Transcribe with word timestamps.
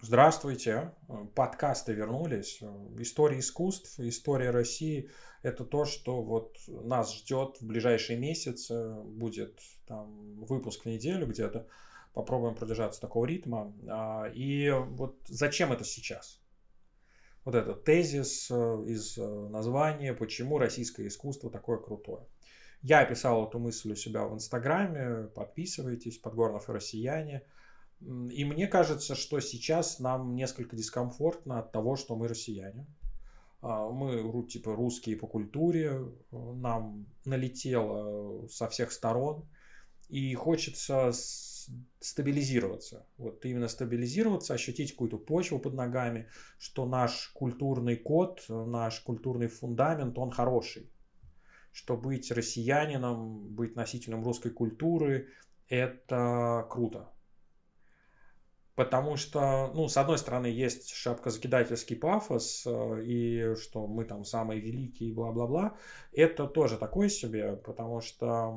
Здравствуйте, 0.00 0.92
подкасты 1.34 1.92
вернулись. 1.92 2.62
История 2.98 3.40
искусств, 3.40 3.98
история 3.98 4.50
России– 4.50 5.10
это 5.42 5.64
то, 5.64 5.86
что 5.86 6.22
вот 6.22 6.56
нас 6.68 7.12
ждет 7.12 7.60
в 7.60 7.66
ближайшие 7.66 8.16
месяцы. 8.16 8.94
Будет 9.02 9.58
там 9.88 10.44
выпуск 10.44 10.84
в 10.84 10.88
неделю 10.88 11.26
где-то. 11.26 11.66
Попробуем 12.14 12.54
продержаться 12.54 13.00
такого 13.00 13.26
ритма. 13.26 13.74
А, 13.88 14.30
и 14.32 14.70
вот 14.70 15.18
зачем 15.26 15.72
это 15.72 15.82
сейчас? 15.82 16.40
Вот 17.44 17.56
этот 17.56 17.82
тезис 17.82 18.48
э, 18.52 18.54
из 18.86 19.18
э, 19.18 19.48
названия, 19.48 20.14
почему 20.14 20.58
российское 20.58 21.08
искусство 21.08 21.50
такое 21.50 21.78
крутое. 21.78 22.24
Я 22.82 23.00
описал 23.00 23.48
эту 23.48 23.58
мысль 23.58 23.90
у 23.92 23.96
себя 23.96 24.26
в 24.26 24.34
Инстаграме. 24.34 25.26
Подписывайтесь, 25.34 26.18
Подгорнов 26.18 26.68
и 26.68 26.72
россияне– 26.72 27.42
и 28.00 28.44
мне 28.44 28.66
кажется, 28.68 29.14
что 29.14 29.40
сейчас 29.40 29.98
нам 29.98 30.34
несколько 30.34 30.76
дискомфортно 30.76 31.58
от 31.58 31.72
того, 31.72 31.96
что 31.96 32.16
мы 32.16 32.28
россияне. 32.28 32.86
А, 33.60 33.88
мы 33.88 34.46
типа 34.46 34.74
русские 34.74 35.16
по 35.16 35.26
культуре, 35.26 36.12
нам 36.30 37.06
налетело 37.24 38.46
со 38.48 38.68
всех 38.68 38.92
сторон, 38.92 39.48
и 40.08 40.34
хочется 40.34 41.10
стабилизироваться. 42.00 43.06
Вот 43.18 43.44
именно 43.44 43.68
стабилизироваться, 43.68 44.54
ощутить 44.54 44.92
какую-то 44.92 45.18
почву 45.18 45.58
под 45.58 45.74
ногами, 45.74 46.28
что 46.58 46.86
наш 46.86 47.28
культурный 47.34 47.96
код, 47.96 48.44
наш 48.48 49.00
культурный 49.00 49.48
фундамент, 49.48 50.16
он 50.18 50.30
хороший. 50.30 50.90
Что 51.72 51.96
быть 51.96 52.30
россиянином, 52.30 53.48
быть 53.48 53.76
носителем 53.76 54.24
русской 54.24 54.50
культуры, 54.50 55.28
это 55.68 56.66
круто. 56.70 57.12
Потому 58.78 59.16
что, 59.16 59.72
ну, 59.74 59.88
с 59.88 59.96
одной 59.96 60.18
стороны, 60.18 60.46
есть 60.46 60.94
шапкозакидательский 60.94 61.96
пафос, 61.96 62.62
э, 62.64 63.02
и 63.02 63.54
что 63.56 63.88
мы 63.88 64.04
там 64.04 64.22
самые 64.22 64.60
великие, 64.60 65.12
бла-бла-бла. 65.12 65.76
Это 66.12 66.46
тоже 66.46 66.78
такое 66.78 67.08
себе, 67.08 67.56
потому 67.56 68.00
что, 68.00 68.56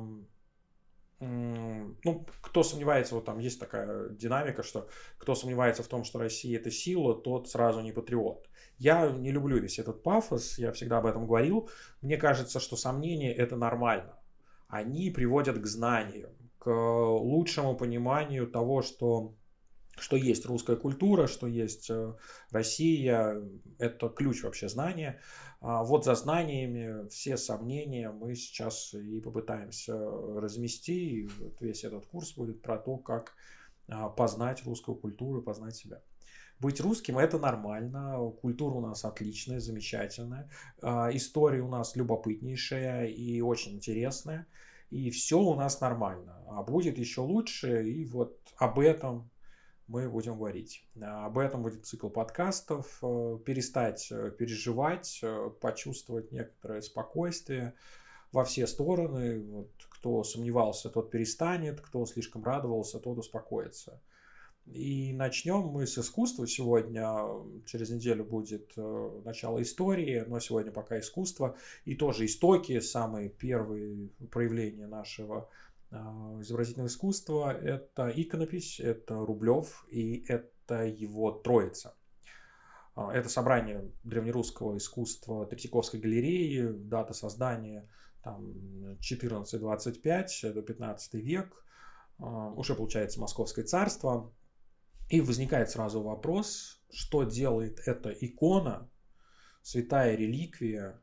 ну, 1.18 2.26
кто 2.40 2.62
сомневается, 2.62 3.16
вот 3.16 3.24
там 3.24 3.40
есть 3.40 3.58
такая 3.58 4.10
динамика, 4.10 4.62
что 4.62 4.86
кто 5.18 5.34
сомневается 5.34 5.82
в 5.82 5.88
том, 5.88 6.04
что 6.04 6.20
Россия 6.20 6.56
это 6.56 6.70
сила, 6.70 7.20
тот 7.20 7.48
сразу 7.48 7.80
не 7.80 7.90
патриот. 7.90 8.48
Я 8.78 9.10
не 9.10 9.32
люблю 9.32 9.58
весь 9.58 9.80
этот 9.80 10.04
пафос, 10.04 10.56
я 10.56 10.70
всегда 10.70 10.98
об 10.98 11.06
этом 11.06 11.26
говорил. 11.26 11.68
Мне 12.00 12.16
кажется, 12.16 12.60
что 12.60 12.76
сомнения 12.76 13.34
это 13.34 13.56
нормально. 13.56 14.16
Они 14.68 15.10
приводят 15.10 15.58
к 15.58 15.66
знаниям, 15.66 16.30
к 16.58 16.70
лучшему 16.70 17.74
пониманию 17.74 18.46
того, 18.46 18.82
что 18.82 19.34
что 20.02 20.16
есть 20.16 20.44
русская 20.46 20.76
культура, 20.76 21.26
что 21.26 21.46
есть 21.46 21.88
э, 21.90 22.14
Россия, 22.50 23.40
это 23.78 24.08
ключ 24.08 24.42
вообще 24.42 24.68
знания. 24.68 25.20
А 25.60 25.84
вот 25.84 26.04
за 26.04 26.16
знаниями 26.16 27.08
все 27.08 27.36
сомнения 27.36 28.10
мы 28.10 28.34
сейчас 28.34 28.94
и 28.94 29.20
попытаемся 29.20 29.94
размести. 29.94 31.20
И 31.20 31.28
весь 31.60 31.84
этот 31.84 32.06
курс 32.06 32.32
будет 32.34 32.60
про 32.62 32.78
то, 32.78 32.96
как 32.96 33.34
а, 33.88 34.08
познать 34.08 34.64
русскую 34.64 34.96
культуру, 34.96 35.40
познать 35.40 35.76
себя. 35.76 36.02
Быть 36.58 36.80
русским 36.80 37.18
это 37.18 37.38
нормально, 37.38 38.18
культура 38.40 38.74
у 38.74 38.80
нас 38.80 39.04
отличная, 39.04 39.60
замечательная, 39.60 40.48
а, 40.80 41.10
история 41.12 41.60
у 41.60 41.68
нас 41.68 41.96
любопытнейшая 41.96 43.06
и 43.06 43.40
очень 43.40 43.74
интересная, 43.74 44.46
и 44.90 45.10
все 45.10 45.40
у 45.40 45.54
нас 45.54 45.80
нормально. 45.80 46.42
А 46.48 46.62
будет 46.62 46.98
еще 46.98 47.20
лучше, 47.20 47.88
и 47.88 48.04
вот 48.04 48.38
об 48.56 48.78
этом 48.78 49.30
мы 49.88 50.08
будем 50.08 50.36
говорить. 50.36 50.84
А, 51.00 51.26
об 51.26 51.38
этом 51.38 51.62
будет 51.62 51.86
цикл 51.86 52.08
подкастов. 52.08 52.98
Э, 53.02 53.38
перестать 53.44 54.08
э, 54.10 54.30
переживать, 54.30 55.20
э, 55.22 55.50
почувствовать 55.60 56.32
некоторое 56.32 56.80
спокойствие 56.80 57.74
во 58.32 58.44
все 58.44 58.66
стороны. 58.66 59.40
Вот, 59.40 59.70
кто 59.90 60.24
сомневался, 60.24 60.88
тот 60.88 61.10
перестанет, 61.10 61.80
кто 61.80 62.06
слишком 62.06 62.44
радовался, 62.44 62.98
тот 62.98 63.18
успокоится. 63.18 64.00
И 64.66 65.12
начнем 65.12 65.62
мы 65.62 65.88
с 65.88 65.98
искусства 65.98 66.46
сегодня. 66.46 67.04
Через 67.66 67.90
неделю 67.90 68.24
будет 68.24 68.72
начало 68.76 69.60
истории, 69.60 70.24
но 70.28 70.38
сегодня 70.38 70.70
пока 70.70 71.00
искусство. 71.00 71.56
И 71.84 71.96
тоже 71.96 72.26
истоки, 72.26 72.78
самые 72.78 73.28
первые 73.28 74.08
проявления 74.30 74.86
нашего 74.86 75.50
изобразительного 75.92 76.88
искусства. 76.88 77.52
Это 77.52 78.12
иконопись, 78.14 78.80
это 78.80 79.14
Рублев 79.14 79.84
и 79.88 80.24
это 80.28 80.84
его 80.84 81.30
троица. 81.32 81.94
А, 82.94 83.12
это 83.12 83.28
собрание 83.28 83.90
древнерусского 84.04 84.76
искусства 84.76 85.46
Третьяковской 85.46 86.00
галереи, 86.00 86.72
дата 86.72 87.14
создания 87.14 87.88
там 88.22 88.52
14-25, 89.00 90.26
это 90.44 90.62
15 90.62 91.14
век, 91.14 91.64
а, 92.18 92.50
уже 92.50 92.74
получается 92.74 93.20
Московское 93.20 93.64
царство. 93.64 94.32
И 95.08 95.20
возникает 95.20 95.68
сразу 95.68 96.02
вопрос, 96.02 96.80
что 96.90 97.24
делает 97.24 97.80
эта 97.86 98.10
икона, 98.10 98.88
святая 99.60 100.16
реликвия, 100.16 101.00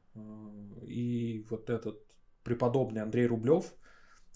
и 0.82 1.46
вот 1.50 1.70
этот 1.70 2.02
преподобный 2.44 3.04
Андрей 3.04 3.28
Рублев– 3.28 3.72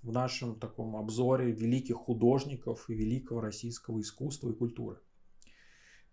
в 0.04 0.12
нашем 0.12 0.60
таком 0.60 0.96
обзоре 0.98 1.52
великих 1.52 1.96
художников 1.96 2.90
и 2.90 2.94
великого 2.94 3.42
российского 3.42 4.00
искусства 4.02 4.50
и 4.50 4.54
культуры. 4.54 5.00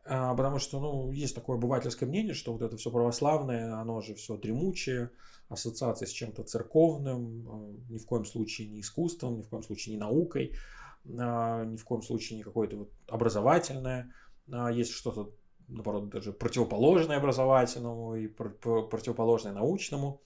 А, 0.04 0.34
потому 0.34 0.58
что, 0.58 0.80
ну, 0.80 1.10
есть 1.10 1.34
такое 1.34 1.56
обывательское 1.56 2.08
мнение, 2.08 2.34
что 2.34 2.52
вот 2.52 2.62
это 2.62 2.76
все 2.76 2.90
православное, 2.90 3.74
оно 3.74 4.00
же 4.00 4.14
все 4.14 4.36
дремучее, 4.36 5.10
ассоциация 5.48 6.06
с 6.06 6.10
чем-то 6.10 6.44
церковным, 6.44 7.48
а, 7.48 7.92
ни 7.92 7.98
в 7.98 8.06
коем 8.06 8.24
случае 8.24 8.68
не 8.68 8.80
искусством, 8.80 9.36
ни 9.36 9.42
в 9.42 9.48
коем 9.48 9.62
случае 9.62 9.96
не 9.96 10.00
наукой, 10.00 10.54
а, 11.18 11.64
ни 11.64 11.76
в 11.76 11.84
коем 11.84 12.02
случае 12.02 12.38
не 12.38 12.42
какое-то 12.44 12.76
вот 12.76 12.92
образовательное. 13.08 14.12
Есть 14.72 14.92
что-то, 14.92 15.32
наоборот, 15.68 16.08
даже 16.08 16.32
противоположное 16.32 17.18
образовательному 17.18 18.16
и 18.16 18.26
противоположное 18.26 19.52
научному. 19.52 20.22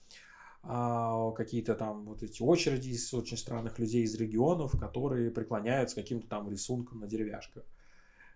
А, 0.67 1.31
какие-то 1.31 1.75
там 1.75 2.05
вот 2.05 2.23
эти 2.23 2.41
очереди 2.41 2.89
из 2.89 3.13
очень 3.13 3.37
странных 3.37 3.77
людей 3.77 4.03
из 4.03 4.15
регионов, 4.15 4.77
которые 4.79 5.29
преклоняются 5.29 5.95
каким-то 5.95 6.27
там 6.27 6.49
рисункам 6.49 6.99
на 7.01 7.07
деревяшках. 7.07 7.63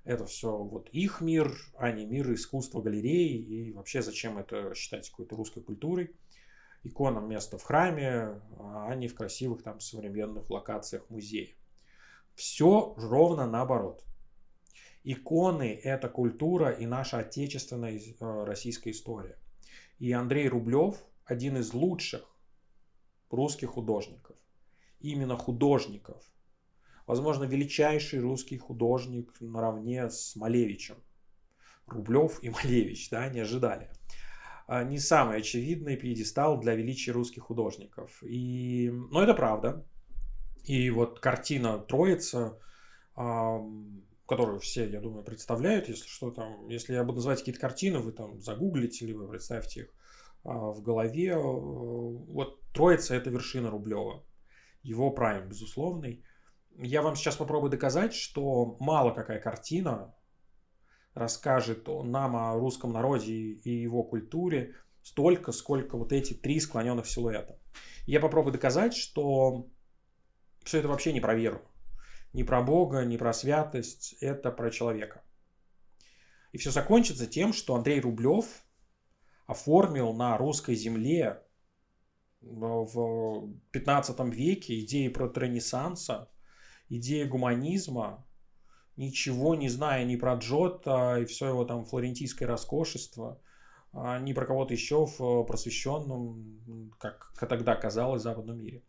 Это 0.03 0.25
все 0.25 0.55
вот 0.55 0.89
их 0.89 1.21
мир, 1.21 1.51
а 1.75 1.91
не 1.91 2.05
мир 2.05 2.31
искусства 2.31 2.81
галереи. 2.81 3.35
И 3.35 3.71
вообще 3.71 4.03
зачем 4.03 4.37
это 4.37 4.75
считать 4.75 5.09
какой-то 5.09 5.35
русской 5.35 5.61
культурой? 5.61 6.15
Иконам 6.83 7.27
место 7.27 7.57
в 7.57 7.63
храме, 7.63 8.39
а 8.59 8.93
не 8.95 9.07
в 9.07 9.15
красивых 9.15 9.63
там 9.63 9.79
современных 9.79 10.49
локациях 10.51 11.09
музея. 11.09 11.49
Все 12.35 12.93
ровно 12.95 13.47
наоборот. 13.47 14.05
Иконы– 15.03 15.79
это 15.83 16.09
культура 16.09 16.69
и 16.69 16.85
наша 16.85 17.19
отечественная 17.19 17.99
э, 17.99 18.43
российская 18.43 18.91
история. 18.91 19.37
И 19.97 20.11
Андрей 20.11 20.47
Рублев– 20.47 20.95
один 21.29 21.57
из 21.57 21.73
лучших 21.73 22.25
русских 23.29 23.69
художников. 23.69 24.35
Именно 24.99 25.37
художников. 25.37 26.23
Возможно, 27.05 27.45
величайший 27.45 28.19
русский 28.19 28.57
художник 28.57 29.33
наравне 29.39 30.09
с 30.09 30.35
Малевичем. 30.35 30.97
Рублев 31.87 32.39
и 32.43 32.49
Малевич, 32.49 33.09
да, 33.09 33.29
не 33.29 33.39
ожидали. 33.39 33.89
А, 34.67 34.83
не 34.83 34.99
самый 34.99 35.37
очевидный 35.37 35.97
пьедестал 35.97 36.59
для 36.59 36.75
величия 36.75 37.11
русских 37.11 37.43
художников. 37.43 38.21
И, 38.23 38.91
но 38.91 39.23
это 39.23 39.33
правда. 39.33 39.85
И 40.65 40.89
вот 40.89 41.19
картина 41.19 41.79
Троица, 41.79 42.59
которую 43.15 44.59
все, 44.59 44.87
я 44.87 44.99
думаю, 44.99 45.23
представляют, 45.23 45.89
если 45.89 46.07
что 46.07 46.31
там, 46.31 46.67
если 46.67 46.93
я 46.93 47.03
буду 47.03 47.15
называть 47.15 47.39
какие-то 47.39 47.61
картины, 47.61 47.99
вы 47.99 48.11
там 48.11 48.39
загуглите 48.41 49.11
вы 49.13 49.27
представьте 49.27 49.81
их 49.81 49.93
в 50.43 50.81
голове. 50.81 51.31
Э, 51.31 51.37
вот 51.37 52.61
Троица– 52.71 53.15
это 53.15 53.29
вершина 53.29 53.69
Рублева. 53.69 54.23
Его 54.83 55.11
прайм, 55.11 55.49
безусловный. 55.49 56.23
Я 56.77 57.01
вам 57.01 57.15
сейчас 57.15 57.35
попробую 57.35 57.69
доказать, 57.69 58.13
что 58.13 58.77
мало 58.79 59.11
какая 59.11 59.39
картина 59.39 60.15
расскажет 61.13 61.87
нам 61.87 62.35
о 62.35 62.53
русском 62.55 62.93
народе 62.93 63.33
и 63.33 63.69
его 63.69 64.03
культуре 64.03 64.75
столько, 65.01 65.51
сколько 65.51 65.97
вот 65.97 66.13
эти 66.13 66.33
три 66.33 66.59
склоненных 66.59 67.07
силуэта. 67.07 67.59
Я 68.05 68.19
попробую 68.19 68.53
доказать, 68.53 68.95
что 68.95 69.67
все 70.63 70.79
это 70.79 70.87
вообще 70.87 71.11
не 71.11 71.19
про 71.19 71.35
веру, 71.35 71.61
не 72.31 72.43
про 72.43 72.61
Бога, 72.61 73.03
не 73.03 73.17
про 73.17 73.33
святость, 73.33 74.15
это 74.21 74.51
про 74.51 74.69
человека. 74.71 75.23
И 76.51 76.57
все 76.57 76.71
закончится 76.71 77.27
тем, 77.27 77.53
что 77.53 77.75
Андрей 77.75 77.99
Рублев 77.99 78.45
оформил 79.49 80.13
на 80.13 80.37
русской 80.37 80.75
земле 80.75 81.41
в 82.39 83.51
15 83.71 84.19
веке 84.25 84.79
идеи 84.81 85.07
про 85.07 85.27
Ренессанса, 85.33 86.29
идеи 86.87 87.23
гуманизма, 87.23 88.27
ничего 88.95 89.55
не 89.55 89.67
зная 89.67 90.05
ни 90.05 90.17
про 90.17 90.35
Джота 90.35 91.17
и 91.19 91.25
все 91.25 91.47
его 91.47 91.65
там 91.65 91.83
флорентийское 91.83 92.47
роскошество, 92.47 93.41
а 93.91 94.19
ни 94.19 94.33
про 94.33 94.45
кого-то 94.45 94.75
еще 94.75 95.07
в 95.07 95.43
просвещенном, 95.45 96.93
как 96.99 97.33
тогда 97.49 97.75
казалось, 97.75 98.21
западном 98.21 98.59
мире. 98.59 98.83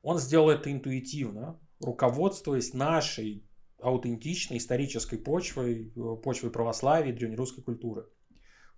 Он 0.00 0.18
сделал 0.18 0.48
это 0.48 0.72
интуитивно, 0.72 1.60
руководствуясь 1.80 2.72
нашей 2.72 3.46
аутентичной 3.78 4.56
исторической 4.56 5.18
почвой, 5.18 5.92
э, 5.94 6.16
почвой 6.22 6.50
православия 6.50 7.12
и 7.12 7.14
древнерусской 7.14 7.62
культуры. 7.62 8.06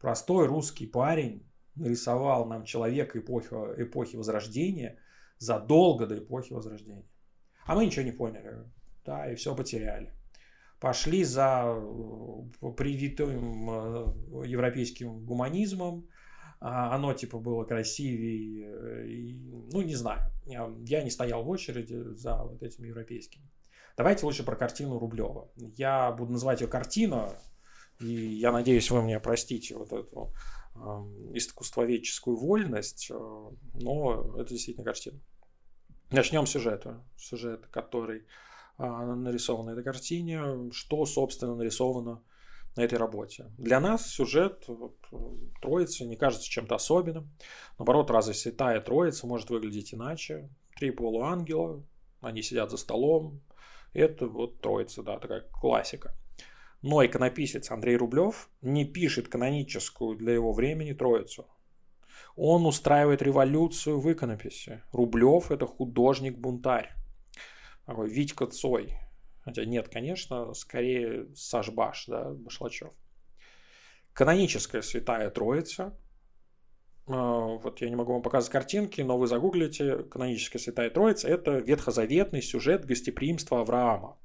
Простой 0.05 0.47
русский 0.49 0.87
парень 0.87 1.51
нарисовал 1.77 2.45
нам 2.45 2.67
человека 2.67 3.19
эпохи, 3.19 3.49
эпохи 3.79 4.17
Возрождения 4.17 4.99
задолго 5.39 6.07
до 6.07 6.19
эпохи 6.19 6.53
Возрождения. 6.53 7.09
А 7.65 7.75
мы 7.75 7.87
ничего 7.87 8.05
не 8.05 8.13
поняли, 8.13 8.71
да, 9.07 9.33
и 9.33 9.35
все 9.35 9.57
потеряли. 9.57 10.13
Пошли 10.79 11.25
за 11.25 11.75
э, 11.75 12.71
привитым 12.77 13.71
э, 13.71 14.47
европейским 14.47 15.25
гуманизмом, 15.25 16.07
а 16.61 16.95
оно 16.95 17.15
типа 17.15 17.39
было 17.39 17.65
красивее, 17.65 19.09
и, 19.11 19.41
ну 19.73 19.81
не 19.81 19.95
знаю, 19.95 20.31
я 20.45 21.03
не 21.03 21.11
стоял 21.11 21.45
в 21.45 21.49
очереди 21.49 22.15
за 22.15 22.45
вот 22.45 22.63
этим 22.63 22.85
европейским. 22.85 23.41
Давайте 23.97 24.27
лучше 24.27 24.45
про 24.45 24.55
картину 24.55 24.99
Рублева. 24.99 25.51
Я 25.57 26.13
буду 26.13 26.33
называть 26.33 26.61
ее 26.61 26.69
картина, 26.69 27.31
и 28.01 28.07
я 28.07 28.53
надеюсь, 28.53 28.91
вы 28.91 29.03
мне 29.03 29.21
простите 29.21 29.77
вот 29.77 29.93
эту 29.93 30.33
э, 30.75 30.79
искусствоведческую 31.35 32.37
вольность, 32.37 33.11
э, 33.11 33.15
но 33.15 34.35
это 34.39 34.51
действительно 34.51 34.85
картина. 34.85 35.21
Начнем 36.11 36.47
с 36.47 36.51
сюжета. 36.51 37.05
Сюжет, 37.17 37.67
который 37.69 38.27
э, 38.79 38.85
нарисован 38.85 39.67
на 39.67 39.71
этой 39.71 39.85
картине, 39.85 40.71
что, 40.73 41.07
собственно, 41.07 41.55
нарисовано 41.55 42.23
на 42.77 42.81
этой 42.81 42.99
работе. 42.99 43.47
Для 43.57 43.81
нас 43.81 44.09
сюжет 44.09 44.65
вот, 44.67 44.97
Троицы 45.63 46.05
не 46.05 46.17
кажется 46.17 46.49
чем-то 46.49 46.75
особенным. 46.75 47.31
Наоборот, 47.79 48.11
разве 48.11 48.35
святая 48.35 48.81
Троица 48.81 49.27
может 49.27 49.51
выглядеть 49.51 49.95
иначе? 49.95 50.51
Три 50.77 50.91
полуангела, 50.91 51.85
они 52.21 52.43
сидят 52.43 52.71
за 52.71 52.77
столом, 52.77 53.41
это 53.93 54.27
вот 54.27 54.61
Троица, 54.61 55.03
да, 55.05 55.19
такая 55.19 55.43
классика. 55.53 56.15
Но 56.85 57.03
иконописец 57.03 57.71
Андрей 57.71 57.97
Рублев 57.97 58.51
не 58.61 58.85
пишет 58.85 59.29
каноническую 59.29 60.19
для 60.19 60.35
его 60.35 60.53
времени 60.53 60.93
Троицу. 60.93 61.47
Он 62.37 62.67
устраивает 62.67 63.23
революцию 63.23 63.99
в 64.01 64.13
иконописи. 64.13 64.83
Рублев– 64.93 65.51
это 65.51 65.67
художник-бунтарь. 65.67 66.93
Такой 67.87 68.11
Витька 68.11 68.47
Цой. 68.47 68.99
Хотя 69.41 69.65
нет, 69.65 69.89
конечно, 69.89 70.53
скорее 70.53 71.35
Сашбаш, 71.35 72.05
да, 72.07 72.35
Башлачев. 72.35 72.93
Каноническая 74.13 74.83
Святая 74.83 75.31
Троица 75.31 75.97
а, 77.07 77.57
вот 77.57 77.81
я 77.81 77.89
не 77.89 77.97
могу 77.97 78.13
вам 78.13 78.21
показать 78.21 78.51
картинки, 78.51 79.01
но 79.01 79.17
вы 79.17 79.27
загуглите 79.27 80.03
каноническая 80.03 80.61
Святая 80.61 80.91
Троица. 80.91 81.29
Это 81.29 81.53
ветхозаветный 81.53 82.43
сюжет 82.43 82.85
гостеприимства 82.85 83.63
Авраама. 83.63 84.19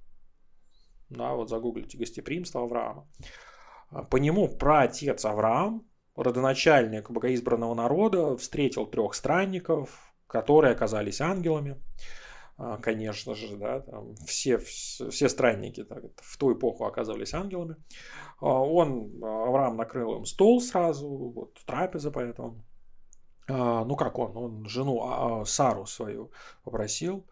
Да, 1.10 1.34
вот 1.34 1.50
загуглите 1.50 1.98
гостеприимство 1.98 2.64
Авраама. 2.64 3.08
А, 3.90 4.04
по 4.04 4.18
нему 4.18 4.48
праотец 4.48 5.26
Авраам, 5.26 5.88
родоначальник 6.16 7.10
богоизбранного 7.10 7.74
народа, 7.74 8.38
встретил 8.38 8.86
трех 8.86 9.14
странников, 9.14 10.14
которые 10.28 10.74
оказались 10.74 11.22
ангелами. 11.22 11.82
А, 12.58 12.78
конечно 12.78 13.36
же, 13.36 13.56
да, 13.58 13.80
там 13.80 14.16
все, 14.28 14.58
все 14.58 15.30
странники 15.30 15.84
так, 15.84 16.04
в 16.18 16.38
ту 16.38 16.54
эпоху 16.54 16.86
оказывались 16.86 17.34
ангелами. 17.34 17.78
Он, 18.42 19.24
Авраам 19.24 19.78
накрыл 19.78 20.18
им 20.18 20.26
стол 20.26 20.62
сразу, 20.62 21.08
вот 21.08 21.60
трапеза 21.66 22.12
поэтому. 22.12 22.64
А, 23.50 23.84
ну 23.84 23.96
как 23.96 24.20
он, 24.20 24.38
он 24.38 24.66
жену 24.66 25.02
а, 25.04 25.42
а, 25.42 25.46
Сару 25.46 25.86
свою 25.86 26.32
попросил, 26.64 27.26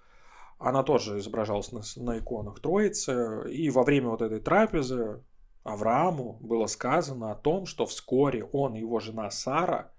она 0.60 0.84
тоже 0.84 1.20
изображалась 1.20 1.72
на, 1.72 1.82
на 1.98 2.20
иконах 2.20 2.60
Троицы, 2.60 3.50
и 3.52 3.70
во 3.70 3.84
время 3.84 4.10
вот 4.10 4.22
этой 4.22 4.40
трапезы 4.40 5.24
Аврааму 5.64 6.38
было 6.42 6.66
сказано 6.68 7.32
о 7.32 7.36
том, 7.36 7.66
что 7.66 7.86
вскоре 7.86 8.44
он 8.44 8.76
и 8.76 8.80
его 8.80 9.00
жена 9.00 9.30
Сара 9.30 9.92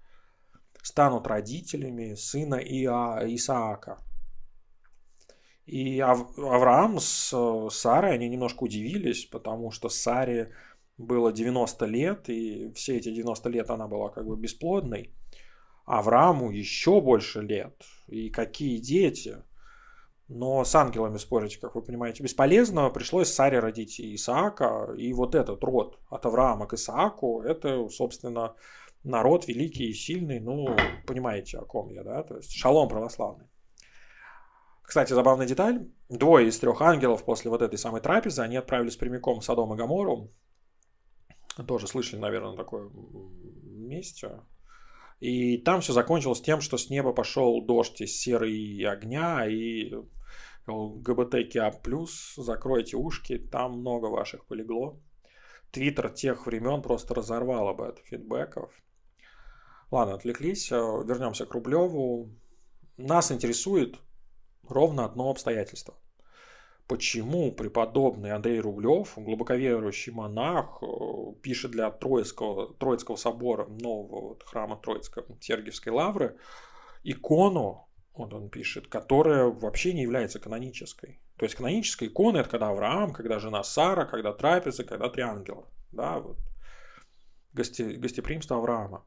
станут 0.81 1.27
родителями 1.27 2.15
сына 2.15 2.55
Иа, 2.55 3.21
Исаака. 3.25 3.99
И 5.65 5.99
Ав, 5.99 6.37
Авраам 6.37 6.99
с 6.99 7.69
Сарой, 7.69 8.15
они 8.15 8.27
немножко 8.27 8.63
удивились, 8.63 9.25
потому 9.25 9.69
что 9.69 9.87
Саре 9.87 10.51
было 10.97 11.31
90 11.31 11.85
лет, 11.85 12.29
и 12.29 12.71
все 12.73 12.97
эти 12.97 13.11
90 13.13 13.49
лет 13.49 13.69
она 13.69 13.87
была 13.87 14.09
как 14.09 14.25
бы 14.25 14.35
бесплодной. 14.35 15.13
Аврааму 15.85 16.51
еще 16.51 17.01
больше 17.01 17.41
лет. 17.41 17.83
И 18.07 18.29
какие 18.29 18.77
дети. 18.77 19.43
Но 20.29 20.63
с 20.63 20.75
ангелами 20.75 21.17
спорить, 21.17 21.57
как 21.57 21.73
вы 21.73 21.81
понимаете, 21.81 22.23
бесполезно. 22.23 22.89
Пришлось 22.91 23.33
Саре 23.33 23.59
родить 23.59 23.99
Исаака. 23.99 24.93
И 24.95 25.11
вот 25.11 25.33
этот 25.33 25.63
род 25.63 25.99
от 26.09 26.25
Авраама 26.25 26.67
к 26.67 26.73
Исааку, 26.73 27.41
это, 27.41 27.89
собственно, 27.89 28.53
народ 29.03 29.47
великий 29.47 29.89
и 29.89 29.93
сильный. 29.93 30.39
Ну, 30.39 30.67
понимаете, 31.07 31.57
о 31.57 31.65
ком 31.65 31.89
я, 31.89 32.03
да? 32.03 32.21
То 32.21 32.37
есть 32.37 32.51
шалом 32.51 32.89
православный. 32.89 33.47
Кстати, 34.83 35.13
забавная 35.13 35.47
деталь. 35.47 35.87
Двое 36.09 36.47
из 36.47 36.59
трех 36.59 36.79
ангелов 36.81 37.25
после 37.25 37.49
вот 37.49 37.63
этой 37.63 37.79
самой 37.79 38.01
трапезы, 38.01 38.43
они 38.43 38.55
отправились 38.55 38.97
прямиком 38.97 39.39
в 39.39 39.43
Содом 39.43 39.73
и 39.73 39.77
Гамору. 39.77 40.31
Тоже 41.67 41.87
слышали, 41.87 42.19
наверное, 42.19 42.55
такое 42.55 42.89
месте. 43.63 44.41
И 45.19 45.57
там 45.57 45.81
все 45.81 45.93
закончилось 45.93 46.41
тем, 46.41 46.61
что 46.61 46.77
с 46.77 46.89
неба 46.89 47.13
пошел 47.13 47.65
дождь 47.65 47.99
из 48.01 48.15
серы 48.15 48.51
и 48.51 48.83
огня, 48.83 49.45
и 49.47 49.93
ГБТКА+, 50.69 51.71
закройте 52.37 52.97
ушки, 52.97 53.37
там 53.37 53.79
много 53.79 54.07
ваших 54.07 54.45
полегло. 54.45 54.99
Твиттер 55.71 56.09
тех 56.09 56.45
времен 56.45 56.81
просто 56.81 57.13
разорвал 57.13 57.67
об 57.67 57.81
этом 57.81 58.03
фидбэков. 58.03 58.71
Ладно, 59.91 60.15
отвлеклись, 60.15 60.71
вернемся 60.71 61.45
к 61.45 61.53
Рублеву. 61.53 62.29
Нас 62.97 63.31
интересует 63.31 63.99
ровно 64.67 65.05
одно 65.05 65.29
обстоятельство– 65.29 65.95
почему 66.89 67.51
преподобный 67.51 68.31
Андрей 68.31 68.59
Рублев, 68.59 69.13
глубоковерующий 69.15 70.11
монах, 70.11 70.81
э, 70.81 70.85
пишет 71.43 71.71
для 71.71 71.91
Троицкого, 71.91 72.73
Троицкого 72.73 73.15
собора 73.15 73.67
нового 73.67 74.37
храма 74.43 74.75
Троицкой 74.75 75.23
Сергиевской 75.39 75.93
лавры 75.93 76.39
икону, 77.03 77.87
вот 78.13 78.33
он 78.33 78.49
пишет, 78.49 78.87
которая 78.87 79.45
вообще 79.45 79.93
не 79.93 80.01
является 80.03 80.39
канонической. 80.39 81.19
То 81.37 81.45
есть 81.45 81.55
каноническая 81.55 82.09
икона 82.09 82.39
это 82.39 82.49
когда 82.49 82.69
Авраам, 82.69 83.13
когда 83.13 83.39
жена 83.39 83.63
Сара, 83.63 84.05
когда 84.05 84.33
трапеза, 84.33 84.83
когда 84.83 85.09
три 85.09 85.23
ангела. 85.23 85.67
Да, 85.91 86.19
вот. 86.19 86.37
Гости, 87.53 87.81
гостеприимство 87.81 88.57
Авраама. 88.57 89.05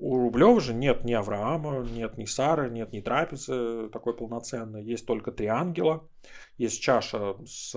У 0.00 0.16
Рублева 0.16 0.60
же 0.62 0.72
нет 0.72 1.04
ни 1.04 1.12
Авраама, 1.12 1.80
нет 1.80 2.16
ни 2.16 2.24
Сары, 2.24 2.70
нет 2.70 2.90
ни 2.90 3.00
трапезы 3.00 3.90
такой 3.90 4.16
полноценной. 4.16 4.82
Есть 4.82 5.06
только 5.06 5.30
три 5.30 5.46
ангела, 5.46 6.08
есть 6.56 6.80
чаша 6.80 7.36
с, 7.44 7.76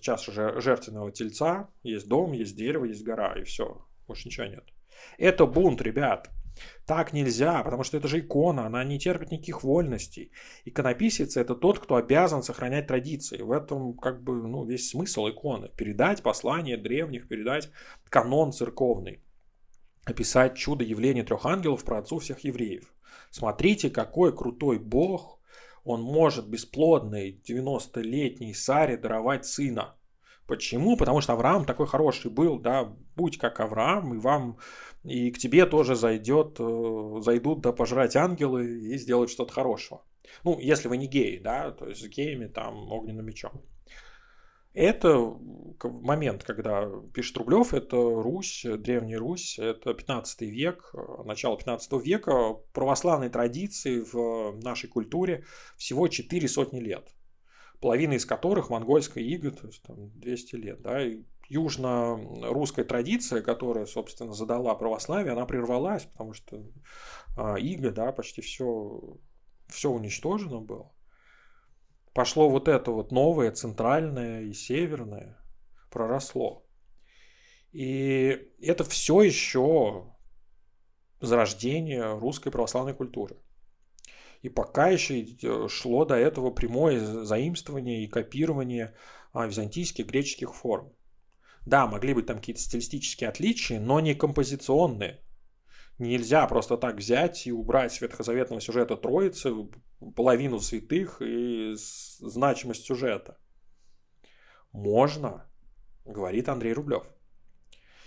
чаша 0.00 0.60
жертвенного 0.60 1.12
тельца, 1.12 1.68
есть 1.82 2.08
дом, 2.08 2.32
есть 2.32 2.56
дерево, 2.56 2.86
есть 2.86 3.04
гора, 3.04 3.38
и 3.38 3.44
все. 3.44 3.86
Больше 4.08 4.28
ничего 4.28 4.46
нет. 4.46 4.64
Это 5.18 5.44
бунт, 5.44 5.82
ребят. 5.82 6.30
Так 6.86 7.12
нельзя, 7.12 7.62
потому 7.62 7.84
что 7.84 7.96
это 7.96 8.08
же 8.08 8.20
икона, 8.20 8.66
она 8.66 8.84
не 8.84 8.98
терпит 8.98 9.30
никаких 9.30 9.62
вольностей. 9.62 10.32
Иконописец– 10.64 11.36
это 11.38 11.54
тот, 11.54 11.78
кто 11.78 11.96
обязан 11.96 12.42
сохранять 12.42 12.86
традиции. 12.86 13.40
В 13.40 13.52
этом 13.52 13.96
как 13.96 14.22
бы 14.22 14.34
ну, 14.46 14.64
весь 14.64 14.90
смысл 14.90 15.28
иконы. 15.28 15.68
Передать 15.76 16.22
послание 16.22 16.76
древних, 16.76 17.28
передать 17.28 17.70
канон 18.08 18.52
церковный 18.52 19.22
описать 20.04 20.56
чудо 20.56 20.84
явления 20.84 21.24
трех 21.24 21.46
ангелов 21.46 21.84
про 21.84 21.98
отцу 21.98 22.18
всех 22.18 22.40
евреев. 22.40 22.92
Смотрите, 23.30 23.90
какой 23.90 24.36
крутой 24.36 24.78
бог, 24.78 25.38
он 25.84 26.02
может 26.02 26.48
бесплодной 26.48 27.40
90-летней 27.46 28.54
Саре 28.54 28.96
даровать 28.96 29.46
сына. 29.46 29.96
Почему? 30.46 30.96
Потому 30.96 31.20
что 31.20 31.34
Авраам 31.34 31.64
такой 31.64 31.86
хороший 31.86 32.30
был, 32.30 32.58
да, 32.58 32.92
будь 33.14 33.38
как 33.38 33.60
Авраам, 33.60 34.14
и 34.14 34.18
вам, 34.18 34.58
и 35.04 35.30
к 35.30 35.38
тебе 35.38 35.66
тоже 35.66 35.94
зайдет, 35.94 36.56
э, 36.58 37.20
зайдут 37.20 37.60
да 37.60 37.72
пожрать 37.72 38.16
ангелы 38.16 38.66
и 38.66 38.98
сделают 38.98 39.30
что-то 39.30 39.52
хорошего. 39.52 40.04
Ну, 40.44 40.58
если 40.60 40.88
вы 40.88 40.96
не 40.96 41.06
геи, 41.06 41.38
да, 41.38 41.70
то 41.70 41.88
есть 41.88 42.02
с 42.02 42.08
геями 42.08 42.46
там 42.46 42.92
огненным 42.92 43.26
мечом. 43.26 43.62
Это 44.72 45.36
момент, 45.82 46.44
когда 46.44 46.88
пишет 47.12 47.36
Рублев, 47.38 47.74
это 47.74 47.96
Русь, 47.96 48.64
Древняя 48.64 49.18
Русь, 49.18 49.58
это 49.58 49.94
15 49.94 50.42
век, 50.42 50.94
начало 51.24 51.56
15 51.56 51.92
века, 52.04 52.54
православной 52.72 53.30
традиции 53.30 54.00
в 54.00 54.62
нашей 54.62 54.88
культуре 54.88 55.44
всего 55.76 56.06
4 56.06 56.46
сотни 56.46 56.78
лет. 56.78 57.12
половина 57.80 58.12
из 58.12 58.26
которых 58.26 58.68
монгольская 58.68 59.24
ига, 59.24 59.50
то 59.50 59.66
есть 59.66 59.82
там 59.82 60.10
200 60.20 60.56
лет, 60.56 60.82
да, 60.82 61.02
и 61.04 61.22
южно-русская 61.50 62.84
традиция, 62.84 63.42
которая, 63.42 63.84
собственно, 63.84 64.32
задала 64.32 64.74
православие, 64.74 65.32
она 65.32 65.44
прервалась, 65.46 66.04
потому 66.04 66.32
что 66.32 66.64
а, 67.36 67.56
ига, 67.56 67.90
да, 67.90 68.12
почти 68.12 68.40
все, 68.40 69.18
все 69.66 69.90
уничтожено 69.90 70.60
было. 70.60 70.92
Пошло 72.14 72.48
вот 72.48 72.68
это 72.68 72.92
вот 72.92 73.10
новое, 73.10 73.50
центральное 73.50 74.42
и 74.42 74.52
северное, 74.52 75.36
проросло. 75.90 76.64
И 77.72 78.48
это 78.60 78.84
все 78.84 79.22
еще 79.22 80.14
зарождение 81.20 82.16
русской 82.16 82.50
православной 82.50 82.94
культуры. 82.94 83.36
И 84.42 84.48
пока 84.48 84.88
еще 84.88 85.20
э, 85.20 85.68
шло 85.68 86.04
до 86.04 86.14
этого 86.14 86.50
прямое 86.50 87.24
заимствование 87.24 88.04
и 88.04 88.08
копирование 88.08 88.94
а, 89.32 89.46
византийских 89.46 90.06
греческих 90.06 90.54
форм. 90.54 90.92
Да, 91.66 91.86
могли 91.86 92.14
быть 92.14 92.26
там 92.26 92.38
какие-то 92.38 92.60
стилистические 92.60 93.28
отличия, 93.28 93.80
но 93.80 94.00
не 94.00 94.14
композиционные. 94.14 95.20
Нельзя 95.98 96.46
просто 96.46 96.78
так 96.78 96.96
взять 96.96 97.46
и 97.46 97.52
убрать 97.52 97.92
с 97.92 98.00
ветхозаветного 98.00 98.60
сюжета 98.62 98.96
Троицы 98.96 99.52
половину 100.16 100.58
святых 100.58 101.20
и 101.20 101.74
значимость 101.74 102.86
сюжета. 102.86 103.38
Можно, 104.72 105.50
говорит 106.06 106.48
Андрей 106.48 106.72
Рублев. 106.72 107.04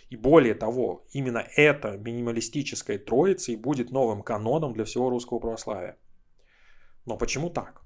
И 0.10 0.16
более 0.16 0.56
того, 0.56 1.06
именно 1.12 1.46
эта 1.56 1.98
минималистическая 1.98 2.98
троица 2.98 3.52
и 3.52 3.56
будет 3.56 3.92
новым 3.92 4.24
каноном 4.24 4.74
для 4.74 4.86
всего 4.86 5.10
русского 5.10 5.40
православия. 5.40 5.98
Но 7.06 7.18
почему 7.18 7.50
так? 7.50 7.83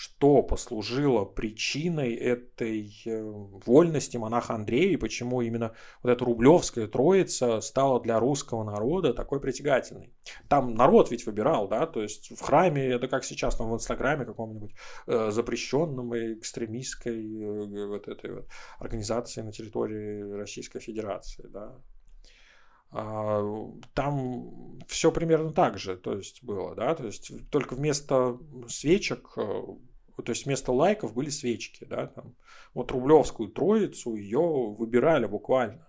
Что 0.00 0.44
послужило 0.44 1.24
причиной 1.24 2.14
этой 2.14 2.88
э, 3.04 3.20
вольности 3.20 4.16
монаха 4.16 4.54
Андрея 4.54 4.92
и 4.92 4.96
почему 4.96 5.42
именно 5.42 5.74
вот 6.04 6.10
эта 6.10 6.24
рублевская 6.24 6.86
троица 6.86 7.60
стала 7.60 8.00
для 8.00 8.20
русского 8.20 8.62
народа 8.62 9.12
такой 9.12 9.40
притягательной? 9.40 10.14
Там 10.48 10.74
народ 10.74 11.10
ведь 11.10 11.26
выбирал, 11.26 11.66
да, 11.66 11.84
то 11.84 12.00
есть 12.00 12.30
в 12.30 12.40
храме, 12.40 12.86
это 12.86 13.08
как 13.08 13.24
сейчас 13.24 13.56
там 13.56 13.72
в 13.72 13.74
Инстаграме 13.74 14.24
каком-нибудь 14.24 14.70
э, 15.08 15.30
запрещенном 15.32 16.14
и 16.14 16.34
экстремистской 16.34 17.42
э, 17.42 17.86
вот 17.88 18.06
этой 18.06 18.34
вот 18.34 18.46
организации 18.78 19.42
на 19.42 19.50
территории 19.50 20.30
Российской 20.30 20.78
Федерации, 20.78 21.44
да, 21.48 21.74
а, 22.90 23.42
там 23.94 24.78
все 24.86 25.12
примерно 25.12 25.52
так 25.52 25.78
же, 25.78 25.96
то 25.96 26.14
есть 26.14 26.42
было, 26.42 26.74
да, 26.74 26.94
то 26.94 27.04
есть 27.04 27.32
только 27.50 27.74
вместо 27.74 28.38
свечек, 28.68 29.36
то 30.22 30.30
есть 30.30 30.46
вместо 30.46 30.72
лайков 30.72 31.14
были 31.14 31.30
свечки, 31.30 31.84
да, 31.84 32.06
там. 32.08 32.34
Вот 32.74 32.90
Рублевскую 32.90 33.50
троицу 33.50 34.14
ее 34.14 34.74
выбирали 34.76 35.26
буквально. 35.26 35.88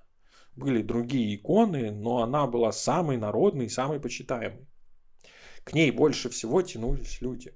Были 0.56 0.82
другие 0.82 1.36
иконы, 1.36 1.92
но 1.92 2.22
она 2.22 2.48
была 2.48 2.72
самой 2.72 3.18
народной, 3.18 3.70
самой 3.70 4.00
почитаемой. 4.00 4.68
К 5.64 5.74
ней 5.74 5.92
больше 5.92 6.30
всего 6.30 6.62
тянулись 6.62 7.22
люди. 7.22 7.54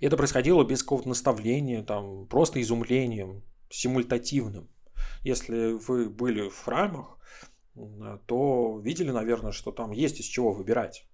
И 0.00 0.06
это 0.06 0.16
происходило 0.16 0.64
без 0.64 0.82
какого-то 0.82 1.08
наставления, 1.08 1.82
там, 1.82 2.26
просто 2.26 2.60
изумлением, 2.60 3.42
симультативным. 3.70 4.68
Если 5.22 5.72
вы 5.72 6.10
были 6.10 6.48
в 6.48 6.58
храмах, 6.58 7.18
то 8.26 8.80
видели, 8.80 9.10
наверное, 9.10 9.52
что 9.52 9.72
там 9.72 9.92
есть 9.92 10.20
из 10.20 10.26
чего 10.26 10.52
выбирать. 10.52 11.06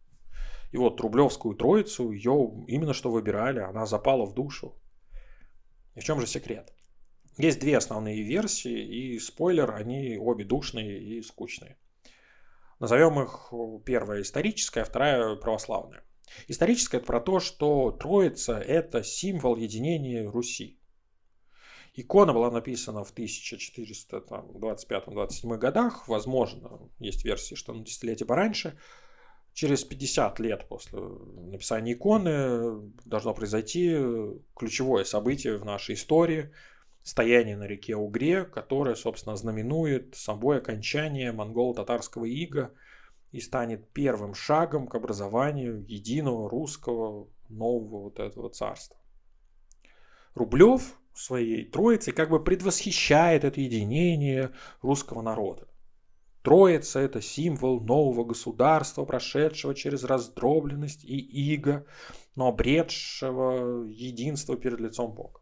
И 0.70 0.76
вот 0.76 1.00
Рублевскую 1.00 1.56
троицу, 1.56 2.10
ее 2.10 2.64
именно 2.66 2.92
что 2.92 3.10
выбирали, 3.10 3.60
она 3.60 3.86
запала 3.86 4.26
в 4.26 4.34
душу. 4.34 4.78
И 5.94 6.00
в 6.00 6.04
чем 6.04 6.20
же 6.20 6.26
секрет? 6.26 6.74
Есть 7.38 7.60
две 7.60 7.76
основные 7.76 8.22
версии, 8.22 9.14
и 9.14 9.18
спойлер, 9.18 9.70
они 9.70 10.18
обе 10.18 10.44
душные 10.44 11.00
и 11.00 11.22
скучные. 11.22 11.78
Назовем 12.80 13.20
их 13.20 13.52
первая 13.84 14.22
историческая, 14.22 14.84
вторая 14.84 15.36
православная. 15.36 16.02
Историческая 16.48 16.98
это 16.98 17.06
про 17.06 17.20
то, 17.20 17.40
что 17.40 17.90
Троица– 17.90 18.58
это 18.60 19.02
символ 19.02 19.56
единения 19.56 20.30
Руси. 20.30 20.78
Икона 21.94 22.32
была 22.32 22.50
написана 22.50 23.02
в 23.02 23.12
1425-27 23.12 25.56
годах. 25.56 26.06
Возможно, 26.06 26.88
есть 27.00 27.24
версии, 27.24 27.56
что 27.56 27.72
на 27.72 27.84
десятилетие 27.84 28.26
пораньше. 28.26 28.78
Через 29.58 29.82
50 29.82 30.38
лет 30.38 30.68
после 30.68 31.00
написания 31.00 31.94
иконы 31.94 32.92
должно 33.04 33.34
произойти 33.34 33.92
ключевое 34.54 35.02
событие 35.02 35.58
в 35.58 35.64
нашей 35.64 35.96
истории– 35.96 36.52
стояние 37.02 37.56
на 37.56 37.64
реке 37.64 37.96
Угре, 37.96 38.44
которое, 38.44 38.94
собственно, 38.94 39.34
знаменует 39.34 40.14
собой 40.14 40.58
окончание 40.58 41.32
монголо-татарского 41.32 42.26
ига 42.26 42.72
и 43.32 43.40
станет 43.40 43.88
первым 43.92 44.32
шагом 44.32 44.86
к 44.86 44.94
образованию 44.94 45.84
единого 45.88 46.48
русского 46.48 47.26
нового 47.48 48.04
вот 48.04 48.20
этого 48.20 48.50
царства. 48.50 48.96
Рублев 50.34 51.00
своей 51.14 51.64
троицей 51.64 52.12
как 52.12 52.30
бы 52.30 52.44
предвосхищает 52.44 53.42
это 53.42 53.60
единение 53.60 54.52
русского 54.82 55.20
народа. 55.20 55.66
Троица– 56.48 57.00
это 57.00 57.20
символ 57.20 57.78
нового 57.78 58.24
государства, 58.24 59.04
прошедшего 59.04 59.74
через 59.74 60.02
раздробленность 60.02 61.04
и 61.04 61.18
иго, 61.18 61.84
но 62.36 62.48
обретшего 62.48 63.84
единство 63.84 64.56
перед 64.56 64.80
лицом 64.80 65.12
Бога. 65.12 65.40